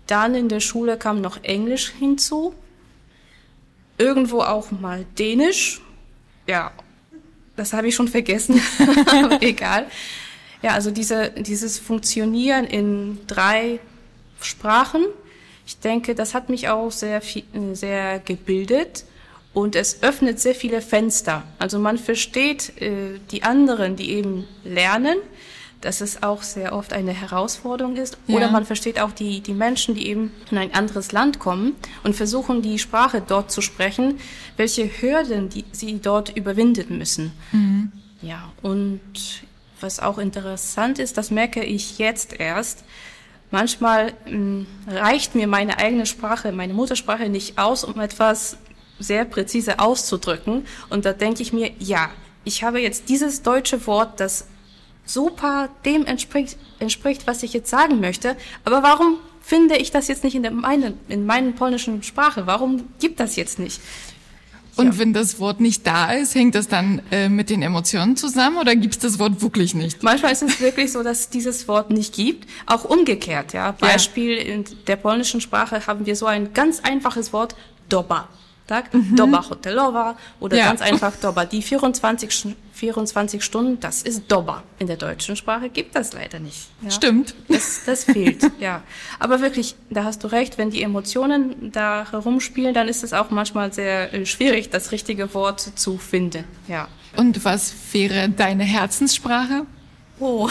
Dann 0.06 0.34
in 0.34 0.48
der 0.48 0.60
Schule 0.60 0.96
kam 0.96 1.20
noch 1.20 1.42
Englisch 1.42 1.92
hinzu. 1.98 2.54
Irgendwo 3.98 4.40
auch 4.40 4.70
mal 4.70 5.04
Dänisch. 5.18 5.82
Ja, 6.46 6.72
das 7.58 7.72
habe 7.72 7.88
ich 7.88 7.94
schon 7.94 8.08
vergessen. 8.08 8.60
Egal. 9.40 9.86
Ja, 10.62 10.72
also 10.72 10.90
diese, 10.90 11.30
dieses 11.30 11.78
Funktionieren 11.78 12.64
in 12.64 13.18
drei 13.26 13.80
Sprachen, 14.40 15.04
ich 15.66 15.78
denke, 15.78 16.14
das 16.14 16.34
hat 16.34 16.48
mich 16.48 16.68
auch 16.68 16.90
sehr, 16.90 17.20
viel, 17.20 17.44
sehr 17.72 18.20
gebildet 18.20 19.04
und 19.52 19.76
es 19.76 20.02
öffnet 20.02 20.40
sehr 20.40 20.54
viele 20.54 20.80
Fenster. 20.80 21.44
Also 21.58 21.78
man 21.78 21.98
versteht 21.98 22.80
äh, 22.80 23.18
die 23.30 23.42
anderen, 23.42 23.96
die 23.96 24.12
eben 24.12 24.46
lernen, 24.64 25.18
dass 25.80 26.00
es 26.00 26.23
auch 26.23 26.42
sehr 26.42 26.73
oft 26.73 26.92
eine 26.92 27.12
Herausforderung 27.12 27.97
ist. 27.97 28.18
Ja. 28.26 28.37
Oder 28.37 28.50
man 28.50 28.64
versteht 28.64 29.00
auch 29.00 29.12
die, 29.12 29.40
die 29.40 29.54
Menschen, 29.54 29.94
die 29.94 30.08
eben 30.08 30.32
in 30.50 30.58
ein 30.58 30.75
anderes 30.75 31.12
Land 31.12 31.38
kommen 31.38 31.76
und 32.02 32.16
versuchen, 32.16 32.62
die 32.62 32.78
Sprache 32.78 33.23
dort 33.26 33.50
zu 33.52 33.61
sprechen, 33.61 34.18
welche 34.56 34.87
Hürden 34.87 35.49
die, 35.49 35.64
sie 35.73 36.00
dort 36.00 36.37
überwinden 36.37 36.99
müssen. 36.99 37.32
Mhm. 37.52 37.92
Ja, 38.23 38.52
und 38.62 39.00
was 39.80 40.00
auch 40.00 40.18
interessant 40.18 40.99
ist, 40.99 41.16
das 41.16 41.30
merke 41.30 41.62
ich 41.62 41.99
jetzt 41.99 42.38
erst, 42.38 42.82
manchmal 43.52 44.12
mh, 44.26 44.30
hm, 44.30 44.66
reicht 44.88 45.37
mir 45.37 45.47
meine 45.47 45.78
eigene 45.78 46.06
Sprache, 46.06 46.50
meine 46.50 46.75
Muttersprache 46.75 47.28
nicht 47.28 47.58
aus, 47.58 47.85
um 47.85 48.00
etwas 48.00 48.56
sehr 48.99 49.25
präzise 49.25 49.78
auszudrücken. 49.78 50.66
Und 50.90 51.04
da 51.04 51.12
denke 51.12 51.42
ich 51.42 51.52
mir, 51.52 51.70
ja, 51.78 52.11
ich 52.44 52.64
habe 52.64 52.80
jetzt 52.80 53.08
dieses 53.08 53.42
deutsche 53.42 53.87
Wort, 53.87 54.18
das 54.18 54.47
super 55.08 55.68
dem 55.84 56.04
entspricht, 56.06 56.56
entspricht, 56.78 57.26
was 57.26 57.42
ich 57.42 57.52
jetzt 57.52 57.70
sagen 57.70 58.00
möchte, 58.00 58.36
aber 58.64 58.82
warum 58.82 59.18
finde 59.40 59.76
ich 59.76 59.90
das 59.90 60.08
jetzt 60.08 60.24
nicht 60.24 60.34
in, 60.34 60.42
der, 60.42 60.52
meine, 60.52 60.94
in 61.08 61.24
meinen 61.24 61.54
polnischen 61.54 62.02
Sprache? 62.02 62.46
Warum 62.46 62.84
gibt 63.00 63.18
das 63.18 63.36
jetzt 63.36 63.58
nicht? 63.58 63.80
Und 64.76 64.86
ja. 64.86 64.98
wenn 64.98 65.12
das 65.12 65.40
Wort 65.40 65.60
nicht 65.60 65.86
da 65.86 66.12
ist, 66.12 66.36
hängt 66.36 66.54
das 66.54 66.68
dann 66.68 67.02
äh, 67.10 67.28
mit 67.28 67.50
den 67.50 67.62
Emotionen 67.62 68.16
zusammen 68.16 68.58
oder 68.58 68.76
gibt 68.76 68.94
es 68.94 69.00
das 69.00 69.18
Wort 69.18 69.42
wirklich 69.42 69.74
nicht? 69.74 70.04
Manchmal 70.04 70.30
ist 70.30 70.42
es 70.42 70.60
wirklich 70.60 70.92
so, 70.92 71.02
dass 71.02 71.20
es 71.20 71.28
dieses 71.30 71.66
Wort 71.66 71.90
nicht 71.90 72.14
gibt. 72.14 72.48
Auch 72.66 72.84
umgekehrt, 72.84 73.54
ja. 73.54 73.72
Beispiel 73.72 74.36
ja. 74.36 74.54
in 74.54 74.64
der 74.86 74.96
polnischen 74.96 75.40
Sprache 75.40 75.86
haben 75.88 76.06
wir 76.06 76.14
so 76.14 76.26
ein 76.26 76.52
ganz 76.54 76.78
einfaches 76.80 77.32
Wort, 77.32 77.56
doba 77.88 78.28
tak? 78.68 78.94
Mhm. 78.94 79.16
Doba 79.16 79.50
hotelowa 79.50 80.16
oder 80.38 80.56
ja. 80.56 80.66
ganz 80.66 80.80
einfach 80.80 81.16
Doba. 81.16 81.44
Die 81.44 81.62
24, 81.62 82.54
24 82.72 83.42
Stunden, 83.42 83.80
das 83.80 84.02
ist 84.02 84.30
Doba. 84.30 84.62
In 84.78 84.87
der 84.87 84.96
deutschen 84.96 85.34
Sprache 85.34 85.68
gibt 85.70 85.96
das 85.96 86.12
leider 86.12 86.38
nicht. 86.38 86.68
Ja? 86.82 86.90
Stimmt. 86.90 87.34
Das, 87.48 87.80
das 87.84 88.04
fehlt, 88.04 88.48
ja. 88.60 88.82
Aber 89.18 89.40
wirklich, 89.40 89.75
da 89.90 90.04
hast 90.04 90.22
du 90.22 90.28
recht, 90.28 90.58
wenn 90.58 90.70
die 90.70 90.82
Emotionen 90.82 91.72
da 91.72 92.06
herumspielen, 92.10 92.75
dann 92.75 92.87
ist 92.87 93.02
es 93.02 93.12
auch 93.12 93.30
manchmal 93.30 93.72
sehr 93.72 94.14
äh, 94.14 94.26
schwierig, 94.26 94.70
das 94.70 94.92
richtige 94.92 95.34
Wort 95.34 95.60
zu 95.60 95.98
finden, 95.98 96.44
ja. 96.68 96.87
Und 97.16 97.44
was 97.44 97.75
wäre 97.92 98.28
deine 98.28 98.64
Herzenssprache? 98.64 99.66
Oh, 100.20 100.48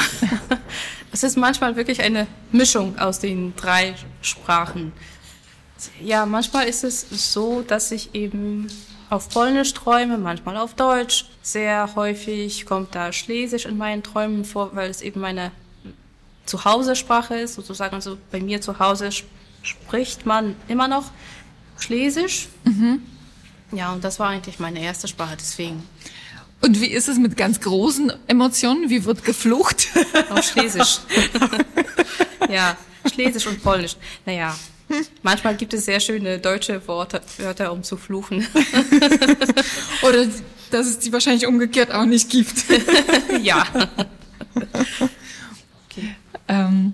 es 1.12 1.24
ist 1.24 1.38
manchmal 1.38 1.76
wirklich 1.76 2.02
eine 2.02 2.28
Mischung 2.52 2.98
aus 2.98 3.20
den 3.20 3.56
drei 3.56 3.96
Sprachen. 4.22 4.92
Ja, 6.02 6.26
manchmal 6.26 6.68
ist 6.68 6.84
es 6.84 7.06
so, 7.32 7.62
dass 7.62 7.92
ich 7.92 8.14
eben 8.14 8.68
auf 9.10 9.30
Polnisch 9.30 9.74
träume, 9.74 10.18
manchmal 10.18 10.58
auf 10.58 10.74
Deutsch. 10.74 11.26
Sehr 11.42 11.96
häufig 11.96 12.66
kommt 12.66 12.94
da 12.96 13.14
Schlesisch 13.14 13.66
in 13.66 13.78
meinen 13.78 14.04
Träumen 14.04 14.44
vor, 14.44 14.76
weil 14.76 14.90
es 14.90 15.02
eben 15.02 15.22
meine 15.22 15.52
Zuhausesprache 16.46 17.36
ist, 17.36 17.56
sozusagen. 17.56 17.96
Also 17.96 18.18
bei 18.32 18.42
mir 18.42 18.62
zu 18.62 18.80
Hause 18.80 19.10
spricht 19.62 20.26
man 20.26 20.56
immer 20.68 20.88
noch 20.88 21.12
Schlesisch. 21.78 22.48
Mhm. 22.64 23.02
Ja, 23.72 23.92
und 23.92 24.04
das 24.04 24.20
war 24.20 24.30
eigentlich 24.30 24.60
meine 24.60 24.82
erste 24.82 25.08
Sprache, 25.08 25.36
deswegen. 25.38 25.84
Und 26.62 26.82
wie 26.82 26.88
ist 26.88 27.08
es 27.08 27.18
mit 27.18 27.38
ganz 27.38 27.62
großen 27.62 28.12
Emotionen? 28.28 28.90
Wie 28.90 29.06
wird 29.06 29.24
geflucht? 29.24 29.90
Auf 30.30 30.44
Schlesisch. 30.44 31.00
ja, 32.50 32.76
Schlesisch 33.14 33.46
und 33.46 33.62
Polnisch. 33.62 33.96
Naja, 34.26 34.56
Manchmal 35.24 35.56
gibt 35.56 35.74
es 35.74 35.86
sehr 35.86 36.00
schöne 36.00 36.40
deutsche 36.40 36.86
Worte, 36.88 37.22
Wörter, 37.38 37.72
um 37.72 37.84
zu 37.84 37.98
fluchen. 37.98 38.46
Oder 40.02 40.28
dass 40.72 40.88
es 40.88 41.00
die 41.00 41.12
wahrscheinlich 41.14 41.48
umgekehrt 41.48 41.92
auch 41.92 42.06
nicht 42.06 42.30
gibt. 42.30 42.66
ja. 43.42 43.66
Okay. 45.90 46.16
Ähm, 46.48 46.94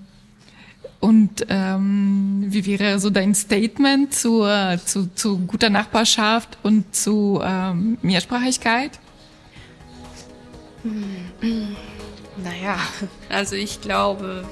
und 1.00 1.46
ähm, 1.50 2.46
wie 2.48 2.66
wäre 2.66 3.00
so 3.00 3.10
dein 3.10 3.36
Statement 3.36 4.14
zu, 4.14 4.48
zu, 4.86 5.14
zu 5.14 5.40
guter 5.40 5.70
Nachbarschaft 5.70 6.58
und 6.64 6.96
zu 6.96 7.42
ähm, 7.44 7.98
Mehrsprachigkeit? 8.02 8.92
Naja, 12.42 12.78
also 13.30 13.56
ich 13.56 13.82
glaube, 13.82 14.46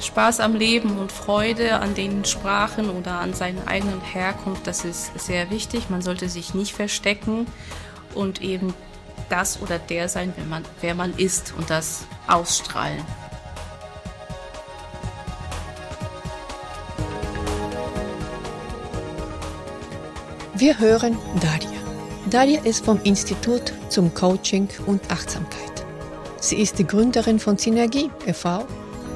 Spaß 0.00 0.40
am 0.40 0.54
Leben 0.54 0.98
und 0.98 1.12
Freude 1.12 1.80
an 1.80 1.94
den 1.94 2.24
Sprachen 2.24 2.90
oder 2.90 3.20
an 3.20 3.32
seiner 3.34 3.66
eigenen 3.66 4.00
Herkunft, 4.00 4.66
das 4.66 4.84
ist 4.84 5.18
sehr 5.18 5.50
wichtig. 5.50 5.88
Man 5.88 6.02
sollte 6.02 6.28
sich 6.28 6.54
nicht 6.54 6.74
verstecken 6.74 7.46
und 8.14 8.42
eben 8.42 8.74
das 9.28 9.60
oder 9.62 9.78
der 9.78 10.08
sein, 10.08 10.32
wer 10.36 10.44
man, 10.44 10.64
wer 10.80 10.94
man 10.94 11.14
ist 11.16 11.54
und 11.56 11.70
das 11.70 12.06
ausstrahlen. 12.26 13.02
Wir 20.54 20.78
hören 20.78 21.18
Daria. 21.40 21.80
Daria 22.30 22.60
ist 22.62 22.84
vom 22.84 23.00
Institut 23.02 23.72
zum 23.88 24.14
Coaching 24.14 24.68
und 24.86 25.10
Achtsamkeit. 25.10 25.84
Sie 26.40 26.56
ist 26.56 26.78
die 26.78 26.86
Gründerin 26.86 27.40
von 27.40 27.58
Synergie 27.58 28.10
e.V 28.26 28.66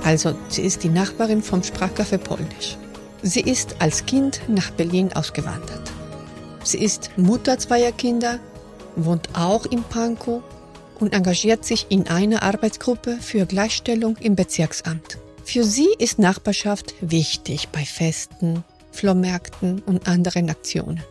also, 0.05 0.35
sie 0.49 0.63
ist 0.63 0.83
die 0.85 0.89
Nachbarin 0.89 1.43
vom 1.43 1.61
Sprachcafé 1.61 2.19
Polnisch. 2.19 2.77
Sie 3.23 3.41
ist 3.41 3.77
als 3.81 4.07
Kind 4.07 4.41
nach 4.49 4.71
Berlin 4.71 5.13
ausgewandert. 5.13 5.83
Sie 6.65 6.79
ist 6.79 7.11
Mutter 7.17 7.59
zweier 7.59 7.93
Kinder, 7.93 8.39
wohnt 8.97 9.29
auch 9.35 9.67
in 9.67 9.83
Pankow 9.83 10.43
und 11.01 11.13
engagiert 11.13 11.65
sich 11.65 11.87
in 11.89 12.09
einer 12.09 12.43
Arbeitsgruppe 12.43 13.19
für 13.21 13.47
Gleichstellung 13.47 14.17
im 14.19 14.37
Bezirksamt. 14.37 15.19
Für 15.45 15.65
sie 15.65 15.89
ist 15.99 16.19
Nachbarschaft 16.19 16.95
wichtig 17.01 17.69
bei 17.69 17.85
Festen, 17.85 18.65
Flohmärkten 18.93 19.81
und 19.87 20.07
anderen 20.09 20.51
Aktionen. 20.51 21.03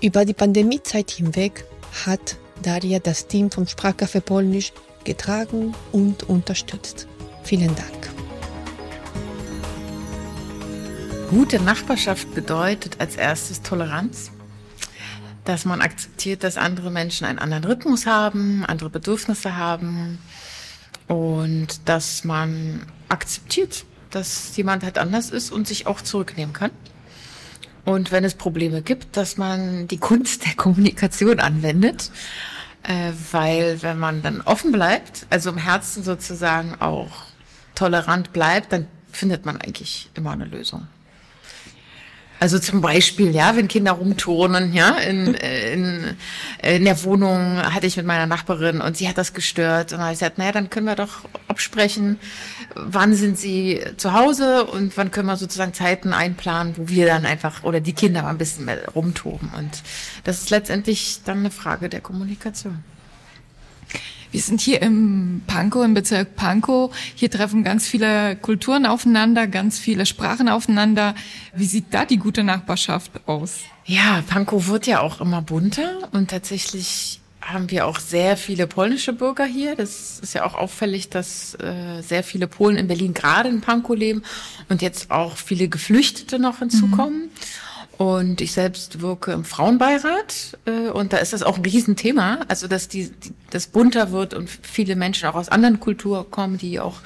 Über 0.00 0.24
die 0.24 0.34
Pandemiezeit 0.34 1.10
hinweg 1.10 1.64
hat 2.06 2.36
Daria 2.62 2.98
das 2.98 3.26
Team 3.26 3.50
vom 3.50 3.64
Sprachcafé 3.64 4.20
Polnisch 4.20 4.72
getragen 5.04 5.74
und 5.92 6.28
unterstützt. 6.28 7.06
Vielen 7.44 7.74
Dank. 7.74 8.17
Gute 11.28 11.60
Nachbarschaft 11.60 12.34
bedeutet 12.34 13.00
als 13.00 13.16
erstes 13.16 13.60
Toleranz, 13.60 14.30
dass 15.44 15.66
man 15.66 15.82
akzeptiert, 15.82 16.42
dass 16.42 16.56
andere 16.56 16.90
Menschen 16.90 17.26
einen 17.26 17.38
anderen 17.38 17.64
Rhythmus 17.64 18.06
haben, 18.06 18.64
andere 18.64 18.88
Bedürfnisse 18.88 19.54
haben 19.54 20.18
und 21.06 21.86
dass 21.86 22.24
man 22.24 22.80
akzeptiert, 23.10 23.84
dass 24.10 24.56
jemand 24.56 24.84
halt 24.84 24.96
anders 24.96 25.28
ist 25.28 25.52
und 25.52 25.68
sich 25.68 25.86
auch 25.86 26.00
zurücknehmen 26.00 26.54
kann. 26.54 26.70
Und 27.84 28.10
wenn 28.10 28.24
es 28.24 28.34
Probleme 28.34 28.80
gibt, 28.80 29.18
dass 29.18 29.36
man 29.36 29.86
die 29.86 29.98
Kunst 29.98 30.46
der 30.46 30.54
Kommunikation 30.54 31.40
anwendet, 31.40 32.10
äh, 32.84 33.12
weil 33.32 33.82
wenn 33.82 33.98
man 33.98 34.22
dann 34.22 34.40
offen 34.40 34.72
bleibt, 34.72 35.26
also 35.28 35.50
im 35.50 35.58
Herzen 35.58 36.02
sozusagen 36.02 36.80
auch 36.80 37.10
tolerant 37.74 38.32
bleibt, 38.32 38.72
dann 38.72 38.86
findet 39.12 39.44
man 39.44 39.60
eigentlich 39.60 40.08
immer 40.14 40.30
eine 40.30 40.46
Lösung. 40.46 40.86
Also 42.40 42.58
zum 42.58 42.80
Beispiel, 42.80 43.34
ja, 43.34 43.56
wenn 43.56 43.68
Kinder 43.68 43.92
rumturnen, 43.92 44.72
ja, 44.72 44.90
in, 44.98 45.34
in, 45.72 46.16
in 46.62 46.84
der 46.84 47.02
Wohnung 47.04 47.58
hatte 47.58 47.86
ich 47.86 47.96
mit 47.96 48.06
meiner 48.06 48.26
Nachbarin 48.26 48.80
und 48.80 48.96
sie 48.96 49.08
hat 49.08 49.18
das 49.18 49.34
gestört. 49.34 49.92
Und 49.92 50.00
habe 50.00 50.12
ich 50.12 50.18
gesagt, 50.18 50.38
naja, 50.38 50.52
dann 50.52 50.70
können 50.70 50.86
wir 50.86 50.94
doch 50.94 51.24
absprechen, 51.48 52.18
wann 52.74 53.14
sind 53.14 53.38
sie 53.38 53.80
zu 53.96 54.12
Hause 54.12 54.64
und 54.64 54.96
wann 54.96 55.10
können 55.10 55.26
wir 55.26 55.36
sozusagen 55.36 55.74
Zeiten 55.74 56.12
einplanen, 56.12 56.74
wo 56.76 56.88
wir 56.88 57.06
dann 57.06 57.26
einfach 57.26 57.64
oder 57.64 57.80
die 57.80 57.92
Kinder 57.92 58.22
mal 58.22 58.30
ein 58.30 58.38
bisschen 58.38 58.64
mehr 58.64 58.88
rumtoben. 58.94 59.50
Und 59.56 59.82
das 60.24 60.40
ist 60.40 60.50
letztendlich 60.50 61.20
dann 61.24 61.38
eine 61.38 61.50
Frage 61.50 61.88
der 61.88 62.00
Kommunikation. 62.00 62.82
Wir 64.30 64.40
sind 64.40 64.60
hier 64.60 64.82
im 64.82 65.42
Pankow, 65.46 65.84
im 65.84 65.94
Bezirk 65.94 66.36
Pankow. 66.36 66.94
Hier 67.14 67.30
treffen 67.30 67.64
ganz 67.64 67.86
viele 67.88 68.36
Kulturen 68.36 68.84
aufeinander, 68.84 69.46
ganz 69.46 69.78
viele 69.78 70.04
Sprachen 70.04 70.48
aufeinander. 70.48 71.14
Wie 71.54 71.64
sieht 71.64 71.86
da 71.92 72.04
die 72.04 72.18
gute 72.18 72.44
Nachbarschaft 72.44 73.10
aus? 73.26 73.60
Ja, 73.86 74.22
Pankow 74.26 74.68
wird 74.68 74.86
ja 74.86 75.00
auch 75.00 75.20
immer 75.20 75.40
bunter 75.40 76.08
und 76.12 76.30
tatsächlich 76.30 77.20
haben 77.40 77.70
wir 77.70 77.86
auch 77.86 77.98
sehr 77.98 78.36
viele 78.36 78.66
polnische 78.66 79.14
Bürger 79.14 79.46
hier. 79.46 79.74
Das 79.74 80.20
ist 80.20 80.34
ja 80.34 80.44
auch 80.44 80.54
auffällig, 80.54 81.08
dass 81.08 81.54
äh, 81.54 82.02
sehr 82.02 82.22
viele 82.22 82.46
Polen 82.46 82.76
in 82.76 82.88
Berlin 82.88 83.14
gerade 83.14 83.48
in 83.48 83.62
Pankow 83.62 83.96
leben 83.96 84.22
und 84.68 84.82
jetzt 84.82 85.10
auch 85.10 85.36
viele 85.36 85.68
Geflüchtete 85.68 86.38
noch 86.38 86.58
hinzukommen. 86.58 87.22
Mhm. 87.22 87.30
Und 87.98 88.40
ich 88.40 88.52
selbst 88.52 89.00
wirke 89.00 89.32
im 89.32 89.44
Frauenbeirat 89.44 90.56
äh, 90.66 90.88
und 90.88 91.12
da 91.12 91.16
ist 91.16 91.32
das 91.32 91.42
auch 91.42 91.56
ein 91.56 91.64
Riesenthema, 91.64 92.38
also 92.46 92.68
dass 92.68 92.86
die, 92.86 93.10
die 93.10 93.34
das 93.50 93.66
bunter 93.66 94.12
wird 94.12 94.34
und 94.34 94.48
viele 94.48 94.94
Menschen 94.94 95.28
auch 95.28 95.34
aus 95.34 95.48
anderen 95.48 95.80
Kulturen 95.80 96.30
kommen, 96.30 96.58
die 96.58 96.78
auch 96.78 97.00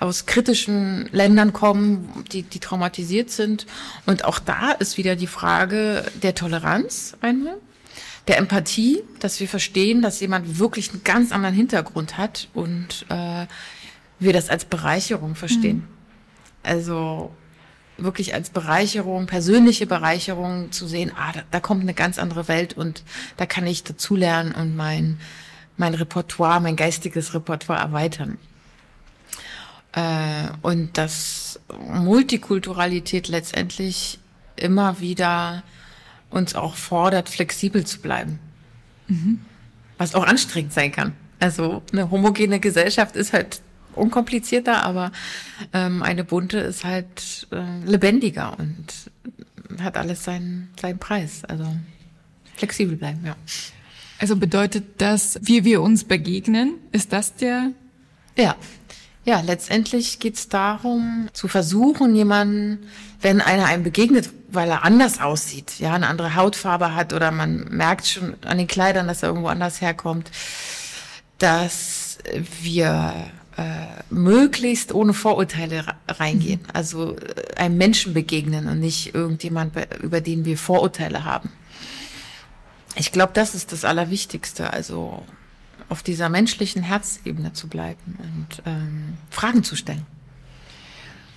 aus 0.00 0.26
kritischen 0.26 1.08
Ländern 1.12 1.52
kommen, 1.52 2.24
die, 2.32 2.42
die 2.42 2.58
traumatisiert 2.58 3.30
sind. 3.30 3.66
Und 4.04 4.24
auch 4.24 4.40
da 4.40 4.72
ist 4.72 4.98
wieder 4.98 5.14
die 5.14 5.28
Frage 5.28 6.04
der 6.22 6.34
Toleranz 6.34 7.16
einmal, 7.20 7.56
der 8.26 8.38
Empathie, 8.38 9.04
dass 9.20 9.38
wir 9.38 9.48
verstehen, 9.48 10.02
dass 10.02 10.18
jemand 10.18 10.58
wirklich 10.58 10.90
einen 10.90 11.04
ganz 11.04 11.30
anderen 11.30 11.54
Hintergrund 11.54 12.18
hat 12.18 12.48
und 12.52 13.06
äh, 13.10 13.46
wir 14.18 14.32
das 14.32 14.48
als 14.48 14.64
Bereicherung 14.64 15.36
verstehen. 15.36 15.76
Mhm. 15.76 15.88
Also 16.64 17.30
wirklich 17.98 18.34
als 18.34 18.50
Bereicherung, 18.50 19.26
persönliche 19.26 19.86
Bereicherung 19.86 20.72
zu 20.72 20.86
sehen, 20.86 21.12
ah, 21.16 21.32
da, 21.32 21.42
da 21.50 21.60
kommt 21.60 21.82
eine 21.82 21.94
ganz 21.94 22.18
andere 22.18 22.48
Welt 22.48 22.74
und 22.74 23.02
da 23.36 23.46
kann 23.46 23.66
ich 23.66 23.84
dazulernen 23.84 24.52
und 24.52 24.76
mein, 24.76 25.18
mein 25.76 25.94
Repertoire, 25.94 26.60
mein 26.60 26.76
geistiges 26.76 27.34
Repertoire 27.34 27.80
erweitern. 27.80 28.38
Äh, 29.92 30.48
und 30.62 30.98
dass 30.98 31.60
Multikulturalität 31.88 33.28
letztendlich 33.28 34.18
immer 34.56 35.00
wieder 35.00 35.62
uns 36.30 36.54
auch 36.54 36.76
fordert, 36.76 37.28
flexibel 37.28 37.86
zu 37.86 38.00
bleiben. 38.00 38.38
Mhm. 39.08 39.40
was 39.98 40.14
auch 40.14 40.26
anstrengend 40.26 40.72
sein 40.72 40.92
kann. 40.92 41.12
Also 41.38 41.82
eine 41.92 42.10
homogene 42.10 42.60
Gesellschaft 42.60 43.16
ist 43.16 43.32
halt 43.32 43.60
unkomplizierter, 43.96 44.84
aber 44.84 45.12
ähm, 45.72 46.02
eine 46.02 46.24
bunte 46.24 46.58
ist 46.58 46.84
halt 46.84 47.46
äh, 47.50 47.84
lebendiger 47.84 48.58
und 48.58 48.86
hat 49.82 49.96
alles 49.96 50.24
seinen, 50.24 50.70
seinen 50.80 50.98
Preis. 50.98 51.44
Also 51.44 51.66
flexibel 52.56 52.96
bleiben, 52.96 53.20
ja. 53.24 53.36
Also 54.18 54.36
bedeutet 54.36 54.84
das, 54.98 55.38
wie 55.42 55.64
wir 55.64 55.82
uns 55.82 56.04
begegnen, 56.04 56.74
ist 56.92 57.12
das 57.12 57.34
der? 57.34 57.72
Ja. 58.36 58.56
Ja, 59.24 59.40
letztendlich 59.40 60.20
geht's 60.20 60.48
darum, 60.48 61.28
zu 61.32 61.48
versuchen, 61.48 62.14
jemanden, 62.14 62.86
wenn 63.20 63.40
einer 63.40 63.66
einem 63.66 63.82
begegnet, 63.82 64.30
weil 64.48 64.70
er 64.70 64.84
anders 64.84 65.20
aussieht, 65.20 65.80
ja, 65.80 65.94
eine 65.94 66.06
andere 66.06 66.36
Hautfarbe 66.36 66.94
hat 66.94 67.12
oder 67.12 67.32
man 67.32 67.64
merkt 67.70 68.06
schon 68.06 68.36
an 68.44 68.58
den 68.58 68.68
Kleidern, 68.68 69.08
dass 69.08 69.24
er 69.24 69.30
irgendwo 69.30 69.48
anders 69.48 69.80
herkommt, 69.80 70.30
dass 71.38 72.18
wir 72.62 73.14
äh, 73.56 73.86
möglichst 74.10 74.92
ohne 74.94 75.14
Vorurteile 75.14 75.84
reingehen, 76.08 76.60
mhm. 76.60 76.70
also 76.72 77.16
äh, 77.16 77.54
einem 77.56 77.78
Menschen 77.78 78.12
begegnen 78.12 78.68
und 78.68 78.80
nicht 78.80 79.14
irgendjemand, 79.14 79.74
über 80.02 80.20
den 80.20 80.44
wir 80.44 80.58
Vorurteile 80.58 81.24
haben. 81.24 81.50
Ich 82.96 83.12
glaube, 83.12 83.32
das 83.34 83.54
ist 83.54 83.72
das 83.72 83.84
Allerwichtigste, 83.84 84.72
also 84.72 85.22
auf 85.88 86.02
dieser 86.02 86.28
menschlichen 86.28 86.82
Herzebene 86.82 87.52
zu 87.52 87.68
bleiben 87.68 88.18
und 88.18 88.62
ähm, 88.66 89.14
Fragen 89.30 89.62
zu 89.62 89.76
stellen. 89.76 90.06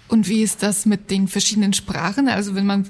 Und 0.07 0.27
wie 0.27 0.41
ist 0.41 0.63
das 0.63 0.85
mit 0.85 1.11
den 1.11 1.27
verschiedenen 1.27 1.73
Sprachen? 1.73 2.27
Also 2.27 2.55
wenn 2.55 2.65
man 2.65 2.89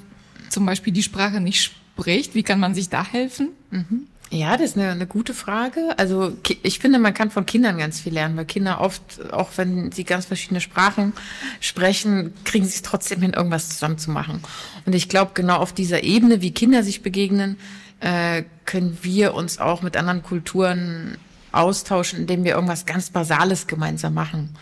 zum 0.50 0.66
Beispiel 0.66 0.94
die 0.94 1.04
Sprache 1.04 1.42
nicht 1.42 1.62
spricht, 1.62 2.34
wie 2.34 2.44
kann 2.44 2.60
man 2.60 2.74
sich 2.74 2.90
da 2.90 3.06
helfen? 3.06 3.50
Mhm. 3.72 4.08
Ja, 4.32 4.58
das 4.58 4.72
ist 4.72 4.78
eine, 4.78 4.92
eine 4.92 5.08
gute 5.08 5.34
Frage. 5.34 5.98
Also 5.98 6.38
ich 6.62 6.78
finde, 6.78 7.00
man 7.00 7.16
kann 7.16 7.32
von 7.32 7.48
Kindern 7.48 7.80
ganz 7.80 8.00
viel 8.00 8.14
lernen, 8.14 8.38
weil 8.38 8.46
Kinder 8.46 8.80
oft, 8.80 9.02
auch 9.32 9.50
wenn 9.56 9.92
sie 9.92 10.04
ganz 10.04 10.26
verschiedene 10.26 10.62
Sprachen 10.62 11.14
sprechen, 11.60 12.34
kriegen 12.44 12.66
sie 12.66 12.76
es 12.76 12.82
trotzdem 12.84 13.22
hin, 13.22 13.34
irgendwas 13.34 13.70
zusammen 13.70 13.98
zu 13.98 14.12
machen. 14.12 14.44
Und 14.86 14.94
ich 14.94 15.10
glaube, 15.10 15.32
genau 15.34 15.58
auf 15.58 15.74
dieser 15.74 16.04
Ebene, 16.04 16.42
wie 16.42 16.52
Kinder 16.52 16.84
sich 16.84 17.02
begegnen, 17.02 17.58
äh, 18.02 18.44
können 18.66 19.00
wir 19.02 19.34
uns 19.34 19.58
auch 19.58 19.82
mit 19.82 19.98
anderen 19.98 20.22
Kulturen 20.22 21.18
austauschen, 21.52 22.20
indem 22.20 22.44
wir 22.44 22.54
irgendwas 22.54 22.86
ganz 22.86 23.10
Basales 23.10 23.66
gemeinsam 23.66 24.14
machen. 24.14 24.56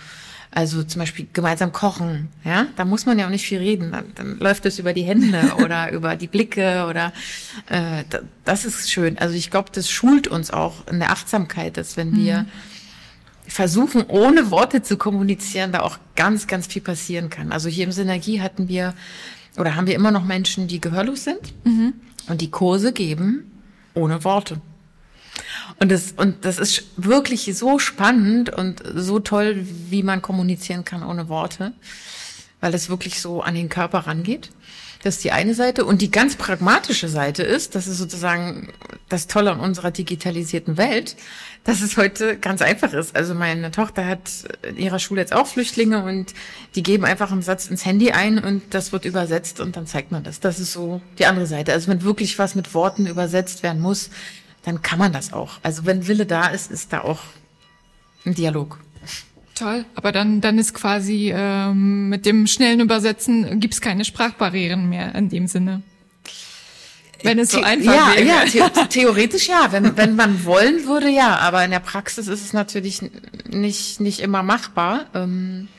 Also 0.52 0.84
zum 0.84 1.00
Beispiel 1.00 1.28
gemeinsam 1.34 1.72
kochen, 1.72 2.30
ja, 2.44 2.68
da 2.78 2.86
muss 2.86 3.06
man 3.06 3.20
ja 3.20 3.26
auch 3.26 3.30
nicht 3.30 3.46
viel 3.46 3.60
reden. 3.60 3.92
Dann, 3.92 4.06
dann 4.16 4.40
läuft 4.40 4.66
es 4.66 4.80
über 4.80 4.94
die 4.94 5.04
Hände 5.04 5.54
oder 5.64 5.92
über 5.92 6.16
die 6.16 6.28
Blicke 6.28 6.86
oder 6.90 7.14
äh, 7.70 8.04
das 8.46 8.66
ist 8.66 8.90
schön. 8.90 9.18
Also 9.18 9.36
ich 9.36 9.52
glaube, 9.52 9.70
das 9.72 9.90
schult 9.90 10.28
uns 10.28 10.52
auch 10.52 10.88
in 10.88 11.00
der 11.00 11.12
Achtsamkeit, 11.12 11.78
dass 11.78 11.98
wenn 11.98 12.16
wir 12.16 12.40
mhm. 12.40 12.48
versuchen, 13.48 14.06
ohne 14.08 14.50
Worte 14.50 14.82
zu 14.82 14.98
kommunizieren, 14.98 15.72
da 15.72 15.82
auch 15.82 16.00
ganz, 16.16 16.48
ganz 16.48 16.68
viel 16.68 16.82
passieren 16.82 17.30
kann. 17.30 17.52
Also 17.52 17.70
hier 17.70 17.84
im 17.84 17.92
Synergie 17.92 18.42
hatten 18.42 18.68
wir 18.70 18.94
oder 19.58 19.76
haben 19.76 19.88
wir 19.88 19.96
immer 19.96 20.12
noch 20.12 20.24
Menschen, 20.24 20.68
die 20.68 20.80
gehörlos 20.80 21.24
sind 21.24 21.54
mhm. 21.66 21.94
und 22.30 22.42
die 22.42 22.52
Kurse 22.52 22.94
geben 22.94 23.52
ohne 23.94 24.24
Worte. 24.24 24.62
Und 25.80 25.92
das, 25.92 26.14
und 26.14 26.44
das 26.44 26.58
ist 26.58 26.86
wirklich 26.98 27.56
so 27.56 27.78
spannend 27.78 28.50
und 28.50 28.82
so 28.96 29.20
toll, 29.20 29.66
wie 29.90 30.04
man 30.04 30.22
kommunizieren 30.22 30.86
kann 30.86 31.04
ohne 31.04 31.30
Worte, 31.30 31.74
weil 32.62 32.74
es 32.74 32.90
wirklich 32.90 33.22
so 33.22 33.42
an 33.42 33.54
den 33.54 33.70
Körper 33.70 34.00
rangeht. 34.00 34.50
Das 35.04 35.18
ist 35.18 35.24
die 35.24 35.32
eine 35.32 35.54
Seite. 35.54 35.86
Und 35.86 36.02
die 36.02 36.10
ganz 36.10 36.36
pragmatische 36.36 37.08
Seite 37.08 37.44
ist, 37.44 37.76
das 37.76 37.88
ist 37.88 38.00
sozusagen 38.00 38.70
das 39.10 39.28
Tolle 39.28 39.52
an 39.52 39.60
unserer 39.60 39.92
digitalisierten 39.92 40.78
Welt, 40.78 41.16
dass 41.64 41.82
es 41.82 41.98
heute 41.98 42.38
ganz 42.38 42.62
einfach 42.62 42.94
ist. 42.94 43.16
Also 43.16 43.36
meine 43.36 43.72
Tochter 43.72 44.06
hat 44.06 44.30
in 44.64 44.78
ihrer 44.78 45.00
Schule 45.00 45.22
jetzt 45.22 45.34
auch 45.34 45.48
Flüchtlinge 45.48 46.04
und 46.04 46.34
die 46.76 46.84
geben 46.84 47.06
einfach 47.06 47.32
einen 47.32 47.44
Satz 47.44 47.68
ins 47.68 47.86
Handy 47.86 48.12
ein 48.12 48.40
und 48.40 48.64
das 48.72 48.92
wird 48.92 49.06
übersetzt 49.06 49.60
und 49.60 49.76
dann 49.76 49.86
zeigt 49.86 50.12
man 50.12 50.24
das. 50.24 50.40
Das 50.40 50.60
ist 50.60 50.74
so 50.74 51.02
die 51.20 51.26
andere 51.26 51.46
Seite. 51.46 51.74
Also 51.74 51.90
wenn 51.90 52.04
wirklich 52.04 52.40
was 52.40 52.56
mit 52.56 52.74
Worten 52.74 53.06
übersetzt 53.06 53.64
werden 53.64 53.82
muss, 53.82 54.10
dann 54.68 54.82
kann 54.82 55.00
man 55.00 55.14
das 55.14 55.32
auch. 55.32 55.60
Also 55.64 55.86
wenn 55.86 56.08
Wille 56.10 56.26
da 56.26 56.48
ist, 56.48 56.72
ist 56.72 56.92
da 56.92 57.00
auch 57.00 57.20
ein 58.26 58.36
Dialog. 58.36 58.78
Toll, 59.56 59.86
aber 59.96 60.12
dann, 60.12 60.42
dann 60.42 60.60
ist 60.60 60.74
quasi 60.74 61.32
ähm, 61.34 62.10
mit 62.10 62.26
dem 62.26 62.48
schnellen 62.48 62.82
Übersetzen 62.82 63.62
gibt's 63.62 63.80
keine 63.80 64.04
Sprachbarrieren 64.04 64.90
mehr 64.90 65.16
in 65.16 65.30
dem 65.30 65.48
Sinne. 65.48 65.84
Wenn 67.24 67.40
es 67.40 67.52
so 67.52 67.62
einfach 67.62 67.94
ja, 67.94 68.14
wäre. 68.18 68.48
Ja, 68.50 68.70
the 68.76 68.88
theoretisch 68.90 69.48
ja. 69.48 69.72
Wenn, 69.72 69.96
wenn 69.96 70.18
man 70.18 70.44
wollen 70.44 70.86
würde, 70.86 71.10
ja. 71.10 71.38
Aber 71.38 71.64
in 71.64 71.72
der 71.72 71.80
Praxis 71.80 72.28
ist 72.28 72.44
es 72.44 72.52
natürlich 72.52 73.02
nicht, 73.50 74.02
nicht 74.02 74.20
immer 74.20 74.44
machbar. 74.44 75.06
Ähm, 75.16 75.70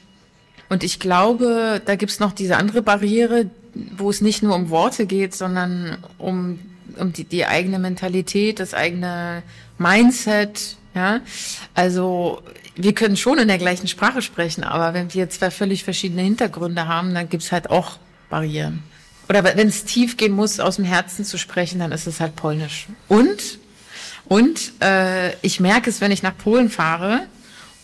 und 0.70 0.82
ich 0.82 0.98
glaube, 0.98 1.82
da 1.84 1.94
gibt's 1.94 2.20
noch 2.20 2.32
diese 2.32 2.56
andere 2.56 2.80
Barriere, 2.80 3.50
wo 3.98 4.08
es 4.08 4.22
nicht 4.22 4.42
nur 4.42 4.54
um 4.54 4.70
Worte 4.70 5.04
geht, 5.04 5.34
sondern 5.34 5.98
um 6.16 6.58
um 6.98 7.12
die, 7.12 7.24
die 7.24 7.46
eigene 7.46 7.78
Mentalität, 7.78 8.60
das 8.60 8.74
eigene 8.74 9.42
Mindset, 9.78 10.76
ja. 10.94 11.20
Also 11.74 12.42
wir 12.76 12.94
können 12.94 13.16
schon 13.16 13.38
in 13.38 13.48
der 13.48 13.58
gleichen 13.58 13.88
Sprache 13.88 14.22
sprechen, 14.22 14.64
aber 14.64 14.94
wenn 14.94 15.12
wir 15.12 15.30
zwei 15.30 15.50
völlig 15.50 15.84
verschiedene 15.84 16.22
Hintergründe 16.22 16.86
haben, 16.86 17.14
dann 17.14 17.28
gibt's 17.28 17.52
halt 17.52 17.70
auch 17.70 17.98
Barrieren. 18.30 18.82
Oder 19.28 19.44
wenn 19.44 19.68
es 19.68 19.84
tief 19.84 20.16
gehen 20.16 20.32
muss, 20.32 20.58
aus 20.58 20.76
dem 20.76 20.84
Herzen 20.84 21.24
zu 21.24 21.38
sprechen, 21.38 21.80
dann 21.80 21.92
ist 21.92 22.06
es 22.06 22.20
halt 22.20 22.34
Polnisch. 22.36 22.86
Und 23.08 23.58
und 24.28 24.72
äh, 24.82 25.34
ich 25.40 25.58
merke 25.58 25.88
es, 25.88 26.00
wenn 26.00 26.12
ich 26.12 26.22
nach 26.22 26.36
Polen 26.36 26.68
fahre 26.68 27.26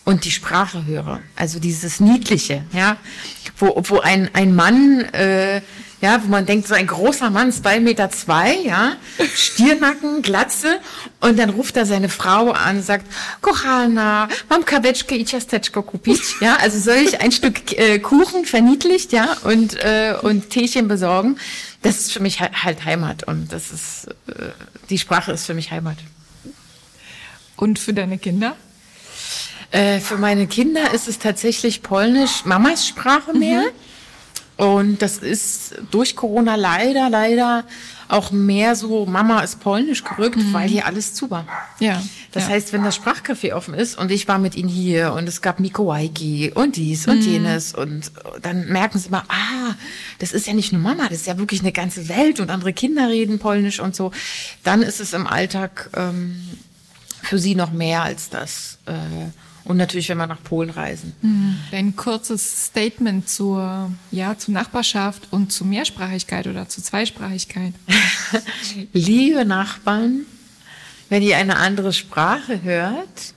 und 0.05 0.27
die 0.27 0.31
Sprache 0.31 0.85
höre, 0.85 1.21
also 1.37 1.59
dieses 1.59 2.01
Niedliche, 2.01 2.65
ja, 2.73 2.99
wo, 3.57 3.83
wo 3.85 4.01
ein, 4.01 4.29
ein 4.35 4.55
Mann 4.55 5.01
äh, 5.13 5.63
ja, 6.05 6.23
wo 6.23 6.29
man 6.29 6.45
denkt, 6.45 6.69
so 6.69 6.75
ein 6.75 6.87
großer 6.87 7.31
Mann, 7.31 7.51
zwei 7.51 7.81
Meter 7.81 8.11
zwei, 8.11 8.59
ja, 8.59 8.97
Stiernacken, 9.35 10.21
Glatze, 10.21 10.79
und 11.21 11.39
dann 11.39 11.49
ruft 11.49 11.79
er 11.79 11.87
seine 11.87 12.11
Frau 12.11 12.51
an 12.51 12.77
und 12.77 12.83
sagt, 12.83 13.07
Kochana, 13.41 14.29
mam 14.51 14.65
kaweczkę 14.65 15.17
i 15.17 15.25
ciasteczko 15.25 15.83
kupić, 15.83 16.21
ja, 16.43 16.59
also 16.59 16.79
soll 16.79 16.99
ich 16.99 17.23
ein 17.23 17.33
Stück 17.39 17.73
äh, 17.73 17.99
Kuchen 18.01 18.45
verniedlicht, 18.45 19.13
ja, 19.13 19.35
und, 19.45 19.77
äh, 19.77 20.15
und 20.21 20.51
Teechen 20.51 20.89
besorgen, 20.89 21.37
das 21.81 21.97
ist 22.01 22.13
für 22.13 22.21
mich 22.21 22.41
halt 22.41 22.85
Heimat 22.85 23.23
und 23.23 23.51
das 23.51 23.73
ist, 23.73 24.09
äh, 24.29 24.51
die 24.91 24.99
Sprache 24.99 25.33
ist 25.33 25.47
für 25.47 25.55
mich 25.55 25.71
Heimat. 25.71 25.97
Und 27.57 27.79
für 27.79 27.95
deine 27.95 28.19
Kinder? 28.19 28.57
Äh, 29.71 30.01
für 30.01 30.19
meine 30.19 30.47
Kinder 30.49 30.93
ist 30.93 31.09
es 31.09 31.19
tatsächlich 31.19 31.83
Polnisch, 31.83 32.45
Mamas 32.45 32.87
Sprache 32.87 33.33
mehr. 33.33 33.63
Mhm. 33.63 33.94
Und 34.57 35.03
das 35.03 35.19
ist 35.19 35.75
durch 35.91 36.15
Corona 36.15 36.55
leider, 36.55 37.11
leider 37.11 37.65
auch 38.09 38.31
mehr 38.31 38.77
so, 38.77 39.07
Mama 39.07 39.41
ist 39.41 39.61
polnisch 39.61 40.05
gerückt, 40.05 40.37
mhm. 40.37 40.53
weil 40.53 40.69
hier 40.69 40.87
alles 40.87 41.15
zu 41.15 41.31
war. 41.31 41.47
Ja. 41.81 42.01
Das 42.33 42.45
ja. 42.45 42.51
heißt, 42.51 42.73
wenn 42.73 42.85
das 42.85 42.97
Sprachcafé 42.97 43.55
offen 43.55 43.75
ist 43.75 43.99
und 43.99 44.11
ich 44.11 44.29
war 44.29 44.39
mit 44.39 44.55
ihnen 44.55 44.69
hier 44.69 45.13
und 45.15 45.29
es 45.29 45.43
gab 45.43 45.59
Mikowaiki 45.59 46.53
und 46.55 46.77
dies 46.77 47.09
und 47.09 47.21
mhm. 47.21 47.33
jenes 47.33 47.75
und 47.75 48.13
dann 48.43 48.69
merken 48.69 48.99
sie 48.99 49.09
mal, 49.09 49.25
ah, 49.29 49.75
das 50.19 50.33
ist 50.33 50.47
ja 50.47 50.53
nicht 50.53 50.73
nur 50.73 50.83
Mama, 50.83 51.05
das 51.05 51.21
ist 51.21 51.27
ja 51.27 51.39
wirklich 51.39 51.61
eine 51.61 51.73
ganze 51.73 52.09
Welt 52.09 52.39
und 52.39 52.51
andere 52.51 52.73
Kinder 52.73 53.09
reden 53.09 53.39
polnisch 53.39 53.81
und 53.81 53.97
so. 53.97 54.13
Dann 54.63 54.83
ist 54.83 55.01
es 55.01 55.13
im 55.13 55.27
Alltag 55.27 55.91
ähm, 55.97 56.37
für 57.23 57.39
sie 57.39 57.55
noch 57.55 57.73
mehr 57.73 58.03
als 58.03 58.29
das. 58.29 58.79
Äh, 58.87 59.31
und 59.65 59.77
natürlich, 59.79 60.09
wenn 60.09 60.19
wir 60.19 60.27
nach 60.27 60.43
Polen 60.43 60.71
reisen. 60.71 61.15
Mhm. 61.23 61.57
Ein 61.73 61.97
kurzes 61.97 62.67
Statement 62.67 63.29
zur, 63.29 63.91
ja, 64.11 64.37
zur 64.37 64.55
Nachbarschaft 64.55 65.29
und 65.31 65.53
zur 65.53 65.67
Mehrsprachigkeit 65.67 66.47
oder 66.47 66.69
zur 66.69 66.85
Zweisprachigkeit. 66.85 67.73
Liebe 68.93 69.45
Nachbarn, 69.45 70.27
wenn 71.09 71.23
ihr 71.23 71.37
eine 71.37 71.57
andere 71.57 71.93
Sprache 71.93 72.63
hört, 72.63 73.35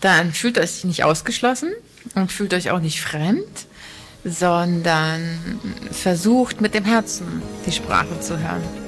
dann 0.00 0.32
fühlt 0.32 0.58
euch 0.58 0.84
nicht 0.84 1.04
ausgeschlossen 1.04 1.70
und 2.14 2.32
fühlt 2.32 2.52
euch 2.52 2.70
auch 2.70 2.80
nicht 2.80 3.00
fremd, 3.00 3.66
sondern 4.24 5.60
versucht 5.90 6.60
mit 6.60 6.74
dem 6.74 6.84
Herzen 6.84 7.42
die 7.66 7.72
Sprache 7.72 8.20
zu 8.20 8.38
hören. 8.38 8.83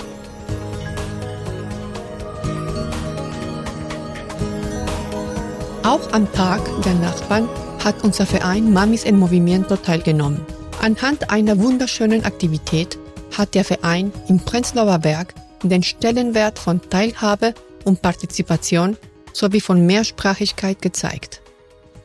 Auch 5.86 6.10
am 6.10 6.32
Tag 6.32 6.60
der 6.82 6.94
Nachbarn 6.94 7.48
hat 7.84 8.02
unser 8.02 8.26
Verein 8.26 8.72
Mamis 8.72 9.04
en 9.04 9.20
Movimiento 9.20 9.76
teilgenommen. 9.76 10.44
Anhand 10.82 11.30
einer 11.30 11.60
wunderschönen 11.60 12.24
Aktivität 12.24 12.98
hat 13.38 13.54
der 13.54 13.64
Verein 13.64 14.10
im 14.26 14.40
Prenzlauer 14.40 14.98
Berg 14.98 15.32
den 15.62 15.84
Stellenwert 15.84 16.58
von 16.58 16.80
Teilhabe 16.90 17.54
und 17.84 18.02
Partizipation 18.02 18.96
sowie 19.32 19.60
von 19.60 19.86
Mehrsprachigkeit 19.86 20.82
gezeigt. 20.82 21.40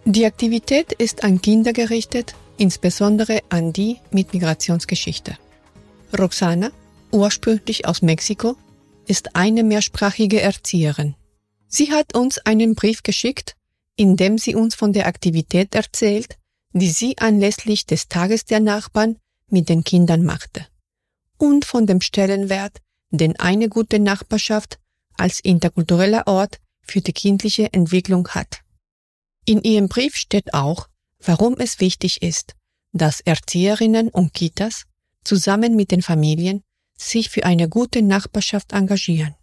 Die 0.06 0.28
Aktivität 0.28 0.94
ist 0.94 1.24
an 1.24 1.41
Kinder 1.41 1.74
gerichtet, 1.74 2.36
insbesondere 2.58 3.39
an 3.50 3.74
die 3.74 3.98
mit 4.12 4.32
Migrationsgeschichte. 4.32 5.39
Roxana, 6.15 6.70
ursprünglich 7.12 7.88
aus 7.88 8.04
Mexiko, 8.04 8.58
ist 9.08 9.36
eine 9.36 9.63
mehrsprachige 9.63 10.39
Erzieherin. 10.39 11.15
Sie 11.67 11.91
hat 11.91 12.15
uns 12.15 12.38
einen 12.38 12.76
Brief 12.76 13.02
geschickt, 13.02 13.56
in 14.02 14.18
dem 14.18 14.40
sie 14.40 14.56
uns 14.56 14.74
von 14.74 14.94
der 14.94 15.06
Aktivität 15.06 15.76
erzählt, 15.76 16.40
die 16.74 16.90
sie 16.90 17.20
anlässlich 17.20 17.86
des 17.86 18.08
Tages 18.08 18.46
der 18.46 18.60
Nachbarn 18.60 19.20
mit 19.48 19.70
den 19.70 19.84
Kindern 19.84 20.24
machte 20.24 20.66
und 21.38 21.66
von 21.66 21.86
dem 21.86 22.02
Stellenwert, 22.02 22.80
den 23.12 23.40
eine 23.40 23.70
gute 23.70 24.00
Nachbarschaft 24.00 24.80
als 25.18 25.40
interkultureller 25.40 26.26
Ort 26.26 26.60
für 26.82 27.02
die 27.02 27.14
kindliche 27.14 27.72
Entwicklung 27.74 28.28
hat. 28.30 28.62
In 29.46 29.62
ihrem 29.62 29.88
Brief 29.88 30.16
steht 30.16 30.56
auch, 30.56 30.88
warum 31.20 31.58
es 31.60 31.80
wichtig 31.80 32.24
ist, 32.24 32.56
dass 32.94 33.22
Erzieherinnen 33.22 34.10
und 34.10 34.34
Kitas 34.34 34.86
zusammen 35.24 35.76
mit 35.76 35.92
den 35.92 36.02
Familien 36.02 36.64
sich 36.98 37.30
für 37.30 37.44
eine 37.44 37.70
gute 37.70 38.02
Nachbarschaft 38.02 38.74
engagieren. 38.74 39.36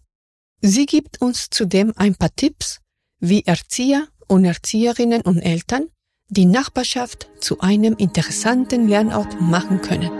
Sie 0.61 0.87
gibt 0.87 1.21
uns 1.21 1.49
zudem 1.49 1.92
ein 1.94 2.16
paar 2.16 2.35
Tipps, 2.35 2.81
wie 3.21 3.44
Erzieher 3.44 4.09
und 4.29 4.45
Erzieherinnen 4.45 5.23
und 5.23 5.38
Eltern 5.38 5.88
die 6.29 6.45
Nachbarschaft 6.45 7.29
zu 7.41 7.61
einem 7.61 7.97
interessanten 7.97 8.87
Lernort 8.87 9.41
machen 9.41 9.81
können. 9.81 10.11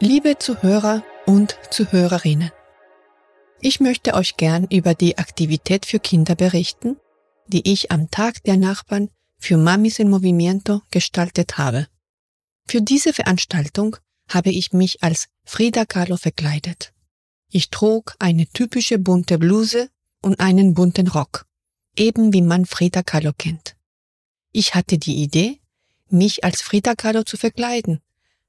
Liebe 0.00 0.38
Zuhörer 0.38 1.02
und 1.24 1.56
Zuhörerinnen, 1.70 2.52
ich 3.60 3.80
möchte 3.80 4.14
euch 4.14 4.36
gern 4.36 4.66
über 4.70 4.94
die 4.94 5.16
Aktivität 5.16 5.86
für 5.86 5.98
Kinder 5.98 6.34
berichten, 6.34 6.98
die 7.46 7.72
ich 7.72 7.90
am 7.90 8.10
Tag 8.10 8.42
der 8.44 8.58
Nachbarn 8.58 9.08
für 9.38 9.56
Mamis 9.56 9.98
en 9.98 10.10
Movimiento 10.10 10.82
gestaltet 10.90 11.56
habe. 11.56 11.86
Für 12.68 12.82
diese 12.82 13.12
Veranstaltung 13.12 13.96
habe 14.28 14.50
ich 14.50 14.72
mich 14.72 15.02
als 15.02 15.28
Frida 15.44 15.84
Kahlo 15.86 16.16
verkleidet. 16.16 16.92
Ich 17.50 17.70
trug 17.70 18.14
eine 18.18 18.46
typische 18.46 18.98
bunte 18.98 19.38
Bluse 19.38 19.90
und 20.20 20.40
einen 20.40 20.74
bunten 20.74 21.08
Rock, 21.08 21.46
eben 21.96 22.32
wie 22.32 22.42
man 22.42 22.66
Frida 22.66 23.02
Kahlo 23.02 23.32
kennt. 23.36 23.76
Ich 24.52 24.74
hatte 24.74 24.98
die 24.98 25.22
Idee, 25.22 25.60
mich 26.08 26.44
als 26.44 26.62
Frida 26.62 26.94
Kahlo 26.94 27.22
zu 27.22 27.36
verkleiden, 27.36 28.00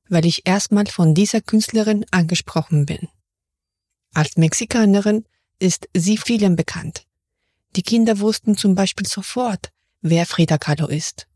weil 0.10 0.26
ich 0.26 0.48
erstmal 0.48 0.88
von 0.88 1.14
dieser 1.14 1.42
Künstlerin 1.42 2.06
angesprochen 2.12 2.86
bin. 2.86 3.08
Als 4.14 4.38
Mexikanerin 4.38 5.26
ist 5.60 5.88
sie 5.94 6.18
vielen 6.18 6.56
bekannt. 6.56 7.06
Die 7.76 7.84
Kinder 7.84 8.20
wussten 8.20 8.58
zum 8.58 8.74
Beispiel 8.74 9.06
sofort, 9.06 9.70
wer 10.02 10.26
Frida 10.26 10.58
Kahlo 10.58 10.88
ist. 10.88 11.28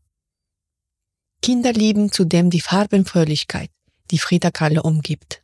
Kinder 1.42 1.72
lieben 1.72 2.10
zudem 2.10 2.50
die 2.50 2.60
Farbenfröhlichkeit, 2.60 3.70
die 4.10 4.18
Frida 4.18 4.50
Kahlo 4.50 4.82
umgibt. 4.82 5.42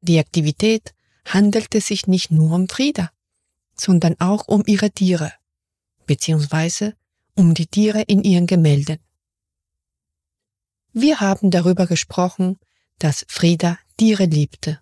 Die 0.00 0.18
Aktivität 0.18 0.94
handelte 1.26 1.80
sich 1.80 2.06
nicht 2.06 2.30
nur 2.30 2.52
um 2.52 2.68
Frieda, 2.68 3.10
sondern 3.74 4.16
auch 4.20 4.48
um 4.48 4.62
ihre 4.66 4.90
Tiere, 4.90 5.32
beziehungsweise 6.06 6.94
um 7.34 7.54
die 7.54 7.66
Tiere 7.66 8.02
in 8.02 8.22
ihren 8.22 8.46
Gemälden. 8.46 8.98
Wir 10.92 11.20
haben 11.20 11.50
darüber 11.50 11.86
gesprochen, 11.86 12.58
dass 12.98 13.26
Frieda 13.28 13.78
Tiere 13.98 14.24
liebte 14.24 14.80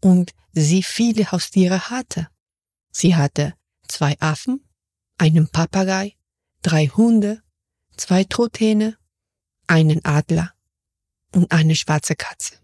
und 0.00 0.32
sie 0.52 0.82
viele 0.82 1.30
Haustiere 1.30 1.90
hatte. 1.90 2.28
Sie 2.90 3.14
hatte 3.14 3.54
zwei 3.86 4.16
Affen, 4.20 4.64
einen 5.18 5.48
Papagei, 5.48 6.16
drei 6.62 6.86
Hunde, 6.86 7.42
zwei 7.96 8.24
Truthähne, 8.24 8.96
einen 9.66 10.04
Adler 10.04 10.54
und 11.34 11.52
eine 11.52 11.76
schwarze 11.76 12.16
Katze. 12.16 12.54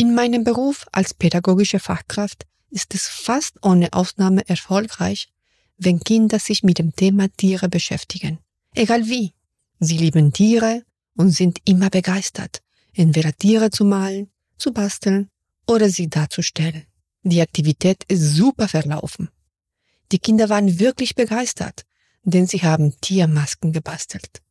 In 0.00 0.14
meinem 0.14 0.44
Beruf 0.44 0.86
als 0.92 1.12
pädagogische 1.12 1.80
Fachkraft 1.80 2.46
ist 2.70 2.94
es 2.94 3.08
fast 3.08 3.56
ohne 3.64 3.92
Ausnahme 3.92 4.48
erfolgreich, 4.48 5.28
wenn 5.76 5.98
Kinder 5.98 6.38
sich 6.38 6.62
mit 6.62 6.78
dem 6.78 6.94
Thema 6.94 7.26
Tiere 7.36 7.68
beschäftigen. 7.68 8.38
Egal 8.76 9.08
wie. 9.08 9.34
Sie 9.80 9.98
lieben 9.98 10.32
Tiere 10.32 10.84
und 11.16 11.32
sind 11.32 11.58
immer 11.64 11.90
begeistert, 11.90 12.62
entweder 12.94 13.32
Tiere 13.32 13.70
zu 13.70 13.84
malen, 13.84 14.30
zu 14.56 14.72
basteln 14.72 15.30
oder 15.66 15.88
sie 15.88 16.08
darzustellen. 16.08 16.84
Die 17.24 17.40
Aktivität 17.40 18.04
ist 18.06 18.36
super 18.36 18.68
verlaufen. 18.68 19.30
Die 20.12 20.20
Kinder 20.20 20.48
waren 20.48 20.78
wirklich 20.78 21.16
begeistert, 21.16 21.82
denn 22.22 22.46
sie 22.46 22.62
haben 22.62 22.94
Tiermasken 23.00 23.72
gebastelt. 23.72 24.42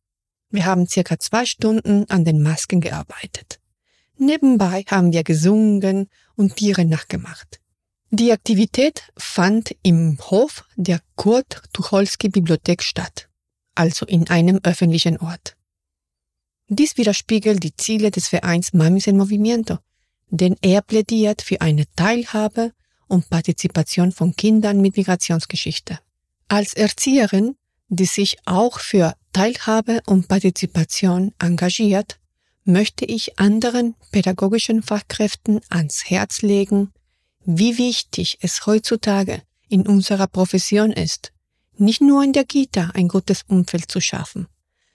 Wir 0.50 0.66
haben 0.66 0.86
circa 0.86 1.18
zwei 1.18 1.46
Stunden 1.46 2.04
an 2.10 2.26
den 2.26 2.42
Masken 2.42 2.82
gearbeitet. 2.82 3.60
Nebenbei 4.18 4.84
haben 4.88 5.12
wir 5.12 5.22
gesungen 5.22 6.08
und 6.34 6.56
Tiere 6.56 6.84
nachgemacht. 6.84 7.60
Die 8.10 8.32
Aktivität 8.32 9.02
fand 9.16 9.76
im 9.82 10.18
Hof 10.18 10.64
der 10.76 11.00
Kurt-Tucholsky-Bibliothek 11.16 12.82
statt, 12.82 13.28
also 13.74 14.06
in 14.06 14.28
einem 14.28 14.60
öffentlichen 14.62 15.18
Ort. 15.18 15.56
Dies 16.68 16.96
widerspiegelt 16.96 17.62
die 17.62 17.76
Ziele 17.76 18.10
des 18.10 18.28
Vereins 18.28 18.72
Mamis 18.72 19.06
en 19.06 19.16
Movimiento, 19.16 19.78
denn 20.30 20.56
er 20.62 20.82
plädiert 20.82 21.42
für 21.42 21.60
eine 21.60 21.84
Teilhabe 21.96 22.72
und 23.06 23.30
Partizipation 23.30 24.10
von 24.10 24.34
Kindern 24.34 24.80
mit 24.80 24.96
Migrationsgeschichte. 24.96 25.98
Als 26.48 26.74
Erzieherin, 26.74 27.56
die 27.88 28.06
sich 28.06 28.36
auch 28.46 28.80
für 28.80 29.14
Teilhabe 29.32 30.00
und 30.06 30.28
Partizipation 30.28 31.32
engagiert, 31.38 32.18
möchte 32.68 33.06
ich 33.06 33.38
anderen 33.38 33.94
pädagogischen 34.12 34.82
Fachkräften 34.82 35.60
ans 35.70 36.04
Herz 36.10 36.42
legen, 36.42 36.92
wie 37.44 37.78
wichtig 37.78 38.38
es 38.42 38.66
heutzutage 38.66 39.42
in 39.68 39.86
unserer 39.86 40.26
Profession 40.26 40.92
ist, 40.92 41.32
nicht 41.78 42.02
nur 42.02 42.22
in 42.22 42.34
der 42.34 42.44
Kita 42.44 42.90
ein 42.92 43.08
gutes 43.08 43.42
Umfeld 43.48 43.90
zu 43.90 44.00
schaffen. 44.00 44.48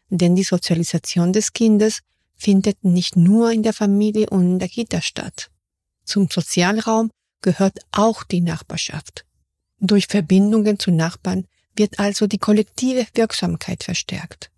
Denn 0.09 0.35
die 0.35 0.43
Sozialisation 0.43 1.33
des 1.33 1.53
Kindes 1.53 2.01
findet 2.35 2.83
nicht 2.83 3.15
nur 3.15 3.51
in 3.51 3.63
der 3.63 3.73
Familie 3.73 4.29
und 4.29 4.43
in 4.43 4.59
der 4.59 4.69
Kita 4.69 5.01
statt. 5.01 5.49
Zum 6.05 6.29
Sozialraum 6.29 7.09
gehört 7.41 7.79
auch 7.91 8.23
die 8.23 8.41
Nachbarschaft. 8.41 9.25
Durch 9.79 10.05
Verbindungen 10.05 10.77
zu 10.77 10.91
Nachbarn 10.91 11.47
wird 11.75 11.97
also 11.97 12.27
die 12.27 12.37
kollektive 12.37 13.07
Wirksamkeit 13.15 13.83
verstärkt. 13.83 14.51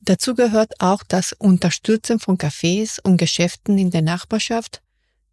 Dazu 0.00 0.34
gehört 0.34 0.80
auch 0.80 1.02
das 1.02 1.32
Unterstützen 1.34 2.18
von 2.18 2.38
Cafés 2.38 3.00
und 3.02 3.18
Geschäften 3.18 3.76
in 3.78 3.90
der 3.90 4.02
Nachbarschaft 4.02 4.82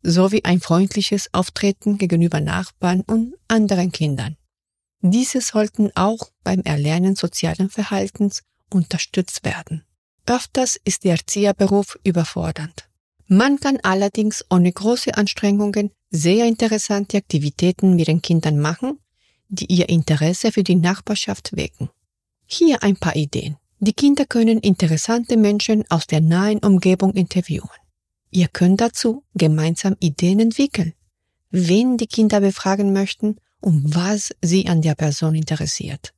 sowie 0.04 0.44
ein 0.44 0.60
freundliches 0.60 1.34
Auftreten 1.34 1.98
gegenüber 1.98 2.40
Nachbarn 2.40 3.02
und 3.02 3.34
anderen 3.48 3.92
Kindern. 3.92 4.38
Diese 5.02 5.42
sollten 5.42 5.92
auch 5.96 6.30
beim 6.44 6.62
Erlernen 6.62 7.16
sozialen 7.16 7.70
Verhaltens 7.70 8.44
unterstützt 8.70 9.46
werden. 9.46 9.84
Öfters 10.26 10.78
ist 10.84 11.04
der 11.04 11.14
Erzieherberuf 11.14 11.98
überfordernd. 12.04 12.90
Man 13.28 13.60
kann 13.60 13.80
allerdings 13.84 14.44
ohne 14.50 14.72
große 14.72 15.16
Anstrengungen 15.16 15.92
sehr 16.10 16.46
interessante 16.46 17.18
Aktivitäten 17.18 17.96
mit 17.96 18.08
den 18.08 18.22
Kindern 18.22 18.60
machen, 18.60 19.00
die 19.50 19.66
ihr 19.66 19.90
Interesse 19.90 20.52
für 20.52 20.64
die 20.64 20.76
Nachbarschaft 20.76 21.56
wecken. 21.56 21.90
Hier 22.46 22.84
ein 22.84 22.98
paar 22.98 23.16
Ideen. 23.16 23.58
Die 23.80 23.94
Kinder 23.94 24.26
können 24.26 24.60
interessante 24.60 25.38
Menschen 25.38 25.86
aus 25.90 26.08
der 26.08 26.20
nahen 26.20 26.60
Umgebung 26.60 27.14
interviewen. 27.14 27.70
Ihr 28.32 28.48
könnt 28.48 28.82
dazu 28.82 29.24
gemeinsam 29.36 29.96
Ideen 30.00 30.40
entwickeln, 30.40 30.94
wen 31.52 31.98
die 31.98 32.08
Kinder 32.08 32.42
befragen 32.42 32.92
möchten 32.92 33.38
und 33.62 33.96
was 33.96 34.34
sie 34.42 34.68
an 34.68 34.82
der 34.82 34.96
Person 34.96 35.36
interessiert. 35.36 36.14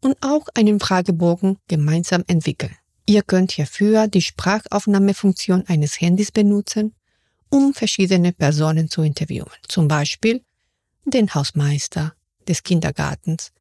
Und 0.00 0.16
auch 0.22 0.48
einen 0.54 0.80
Fragebogen 0.80 1.58
gemeinsam 1.68 2.24
entwickeln. 2.26 2.74
Ihr 3.06 3.22
könnt 3.22 3.52
hierfür 3.52 4.08
die 4.08 4.22
Sprachaufnahmefunktion 4.22 5.64
eines 5.66 6.00
Handys 6.00 6.32
benutzen, 6.32 6.94
um 7.50 7.74
verschiedene 7.74 8.32
Personen 8.32 8.88
zu 8.88 9.02
interviewen. 9.02 9.52
Zum 9.68 9.88
Beispiel 9.88 10.42
den 11.04 11.34
Hausmeister 11.34 12.14
des 12.48 12.62
Kindergartens, 12.62 13.52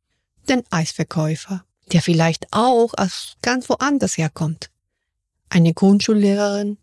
den 0.47 0.63
Eisverkäufer, 0.69 1.65
der 1.91 2.01
vielleicht 2.01 2.47
auch 2.51 2.93
aus 2.97 3.35
ganz 3.41 3.69
woanders 3.69 4.17
herkommt, 4.17 4.69
eine 5.49 5.73
Grundschullehrerin, 5.73 6.77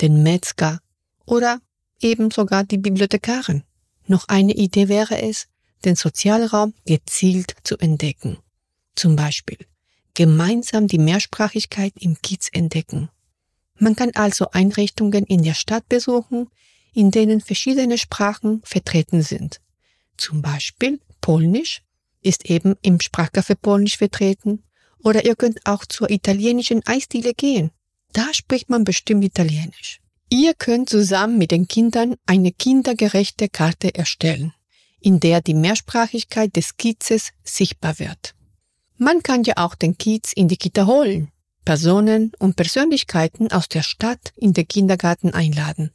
den 0.00 0.22
Metzger 0.22 0.80
oder 1.24 1.60
eben 2.00 2.30
sogar 2.30 2.64
die 2.64 2.78
Bibliothekarin. 2.78 3.64
Noch 4.06 4.28
eine 4.28 4.54
Idee 4.54 4.88
wäre 4.88 5.20
es, 5.20 5.48
den 5.84 5.96
Sozialraum 5.96 6.74
gezielt 6.84 7.56
zu 7.64 7.76
entdecken. 7.78 8.38
Zum 8.94 9.16
Beispiel 9.16 9.58
gemeinsam 10.14 10.86
die 10.86 10.98
Mehrsprachigkeit 10.98 11.92
im 12.00 12.20
Kiez 12.22 12.48
entdecken. 12.52 13.10
Man 13.78 13.94
kann 13.94 14.12
also 14.14 14.50
Einrichtungen 14.50 15.24
in 15.26 15.42
der 15.42 15.52
Stadt 15.52 15.86
besuchen, 15.88 16.48
in 16.94 17.10
denen 17.10 17.42
verschiedene 17.42 17.98
Sprachen 17.98 18.62
vertreten 18.64 19.20
sind. 19.20 19.60
Zum 20.16 20.40
Beispiel 20.40 21.00
Polnisch 21.20 21.82
ist 22.26 22.50
eben 22.50 22.74
im 22.82 22.98
Sprachcafé 22.98 23.54
Polnisch 23.54 23.96
vertreten 23.96 24.62
oder 24.98 25.24
ihr 25.24 25.36
könnt 25.36 25.60
auch 25.64 25.84
zur 25.86 26.10
italienischen 26.10 26.84
Eisdiele 26.86 27.32
gehen. 27.32 27.70
Da 28.12 28.26
spricht 28.32 28.68
man 28.68 28.84
bestimmt 28.84 29.24
Italienisch. 29.24 30.00
Ihr 30.28 30.54
könnt 30.54 30.90
zusammen 30.90 31.38
mit 31.38 31.52
den 31.52 31.68
Kindern 31.68 32.16
eine 32.26 32.50
kindergerechte 32.50 33.48
Karte 33.48 33.94
erstellen, 33.94 34.52
in 35.00 35.20
der 35.20 35.40
die 35.40 35.54
Mehrsprachigkeit 35.54 36.56
des 36.56 36.76
Kiezes 36.76 37.30
sichtbar 37.44 37.98
wird. 38.00 38.34
Man 38.98 39.22
kann 39.22 39.44
ja 39.44 39.54
auch 39.58 39.76
den 39.76 39.96
Kiez 39.96 40.32
in 40.32 40.48
die 40.48 40.56
Kita 40.56 40.86
holen, 40.86 41.30
Personen 41.64 42.32
und 42.38 42.56
Persönlichkeiten 42.56 43.52
aus 43.52 43.68
der 43.68 43.82
Stadt 43.82 44.32
in 44.36 44.52
den 44.52 44.66
Kindergarten 44.66 45.32
einladen, 45.32 45.92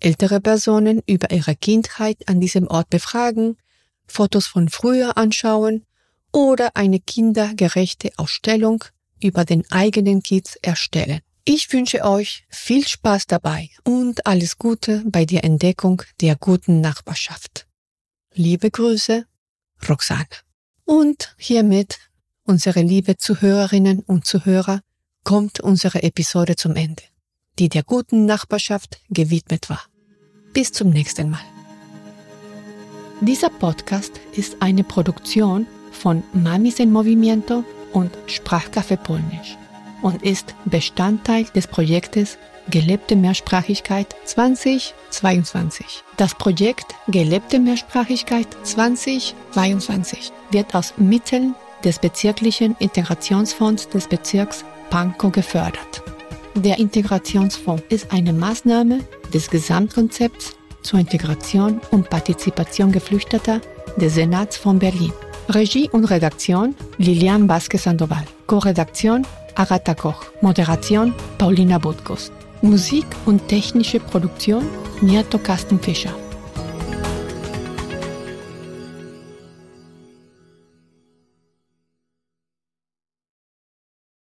ältere 0.00 0.40
Personen 0.40 1.02
über 1.06 1.30
ihre 1.30 1.56
Kindheit 1.56 2.28
an 2.28 2.40
diesem 2.40 2.68
Ort 2.68 2.88
befragen, 2.88 3.56
Fotos 4.06 4.46
von 4.46 4.68
früher 4.68 5.16
anschauen 5.16 5.84
oder 6.32 6.76
eine 6.76 7.00
kindergerechte 7.00 8.10
Ausstellung 8.16 8.84
über 9.22 9.44
den 9.44 9.64
eigenen 9.70 10.22
Kiez 10.22 10.56
erstellen. 10.62 11.20
Ich 11.46 11.72
wünsche 11.72 12.04
euch 12.04 12.44
viel 12.48 12.86
Spaß 12.86 13.26
dabei 13.26 13.68
und 13.84 14.26
alles 14.26 14.58
Gute 14.58 15.04
bei 15.06 15.24
der 15.24 15.44
Entdeckung 15.44 16.02
der 16.20 16.36
guten 16.36 16.80
Nachbarschaft. 16.80 17.66
Liebe 18.32 18.70
Grüße, 18.70 19.26
Roxane. 19.88 20.26
Und 20.84 21.34
hiermit, 21.38 21.98
unsere 22.44 22.80
liebe 22.80 23.16
Zuhörerinnen 23.16 24.00
und 24.00 24.26
Zuhörer, 24.26 24.80
kommt 25.22 25.60
unsere 25.60 26.02
Episode 26.02 26.56
zum 26.56 26.76
Ende, 26.76 27.02
die 27.58 27.68
der 27.68 27.82
guten 27.82 28.26
Nachbarschaft 28.26 29.00
gewidmet 29.10 29.70
war. 29.70 29.82
Bis 30.52 30.72
zum 30.72 30.90
nächsten 30.90 31.30
Mal. 31.30 31.53
Dieser 33.20 33.48
Podcast 33.48 34.20
ist 34.32 34.56
eine 34.60 34.82
Produktion 34.82 35.66
von 35.92 36.24
Mamis 36.32 36.80
en 36.80 36.92
Movimiento 36.92 37.64
und 37.92 38.10
Sprachcafé 38.26 38.96
Polnisch 38.96 39.56
und 40.02 40.22
ist 40.22 40.54
Bestandteil 40.64 41.44
des 41.54 41.68
Projektes 41.68 42.38
Gelebte 42.70 43.14
Mehrsprachigkeit 43.14 44.14
2022. 44.24 46.02
Das 46.16 46.34
Projekt 46.34 46.94
Gelebte 47.06 47.60
Mehrsprachigkeit 47.60 48.48
2022 48.64 50.32
wird 50.50 50.74
aus 50.74 50.94
Mitteln 50.96 51.54
des 51.84 51.98
bezirklichen 51.98 52.74
Integrationsfonds 52.80 53.88
des 53.90 54.08
Bezirks 54.08 54.64
Pankow 54.90 55.30
gefördert. 55.30 56.02
Der 56.56 56.78
Integrationsfonds 56.78 57.84
ist 57.90 58.10
eine 58.12 58.32
Maßnahme 58.32 59.00
des 59.32 59.50
Gesamtkonzepts 59.50 60.56
zur 60.84 61.00
Integration 61.00 61.80
und 61.90 62.08
Partizipation 62.08 62.92
Geflüchteter 62.92 63.60
des 63.96 64.14
Senats 64.14 64.56
von 64.56 64.78
Berlin. 64.78 65.12
Regie 65.48 65.88
und 65.90 66.04
Redaktion 66.04 66.74
Lilian 66.98 67.48
Vasquez 67.48 67.82
Sandoval. 67.82 68.24
Co-Redaktion 68.46 69.26
Agatha 69.56 69.94
Koch. 69.94 70.24
Moderation 70.40 71.12
Paulina 71.38 71.78
Butkus. 71.78 72.30
Musik 72.62 73.06
und 73.26 73.48
technische 73.48 74.00
Produktion 74.00 74.64
Nieto 75.00 75.38
Kastenfischer. 75.38 76.14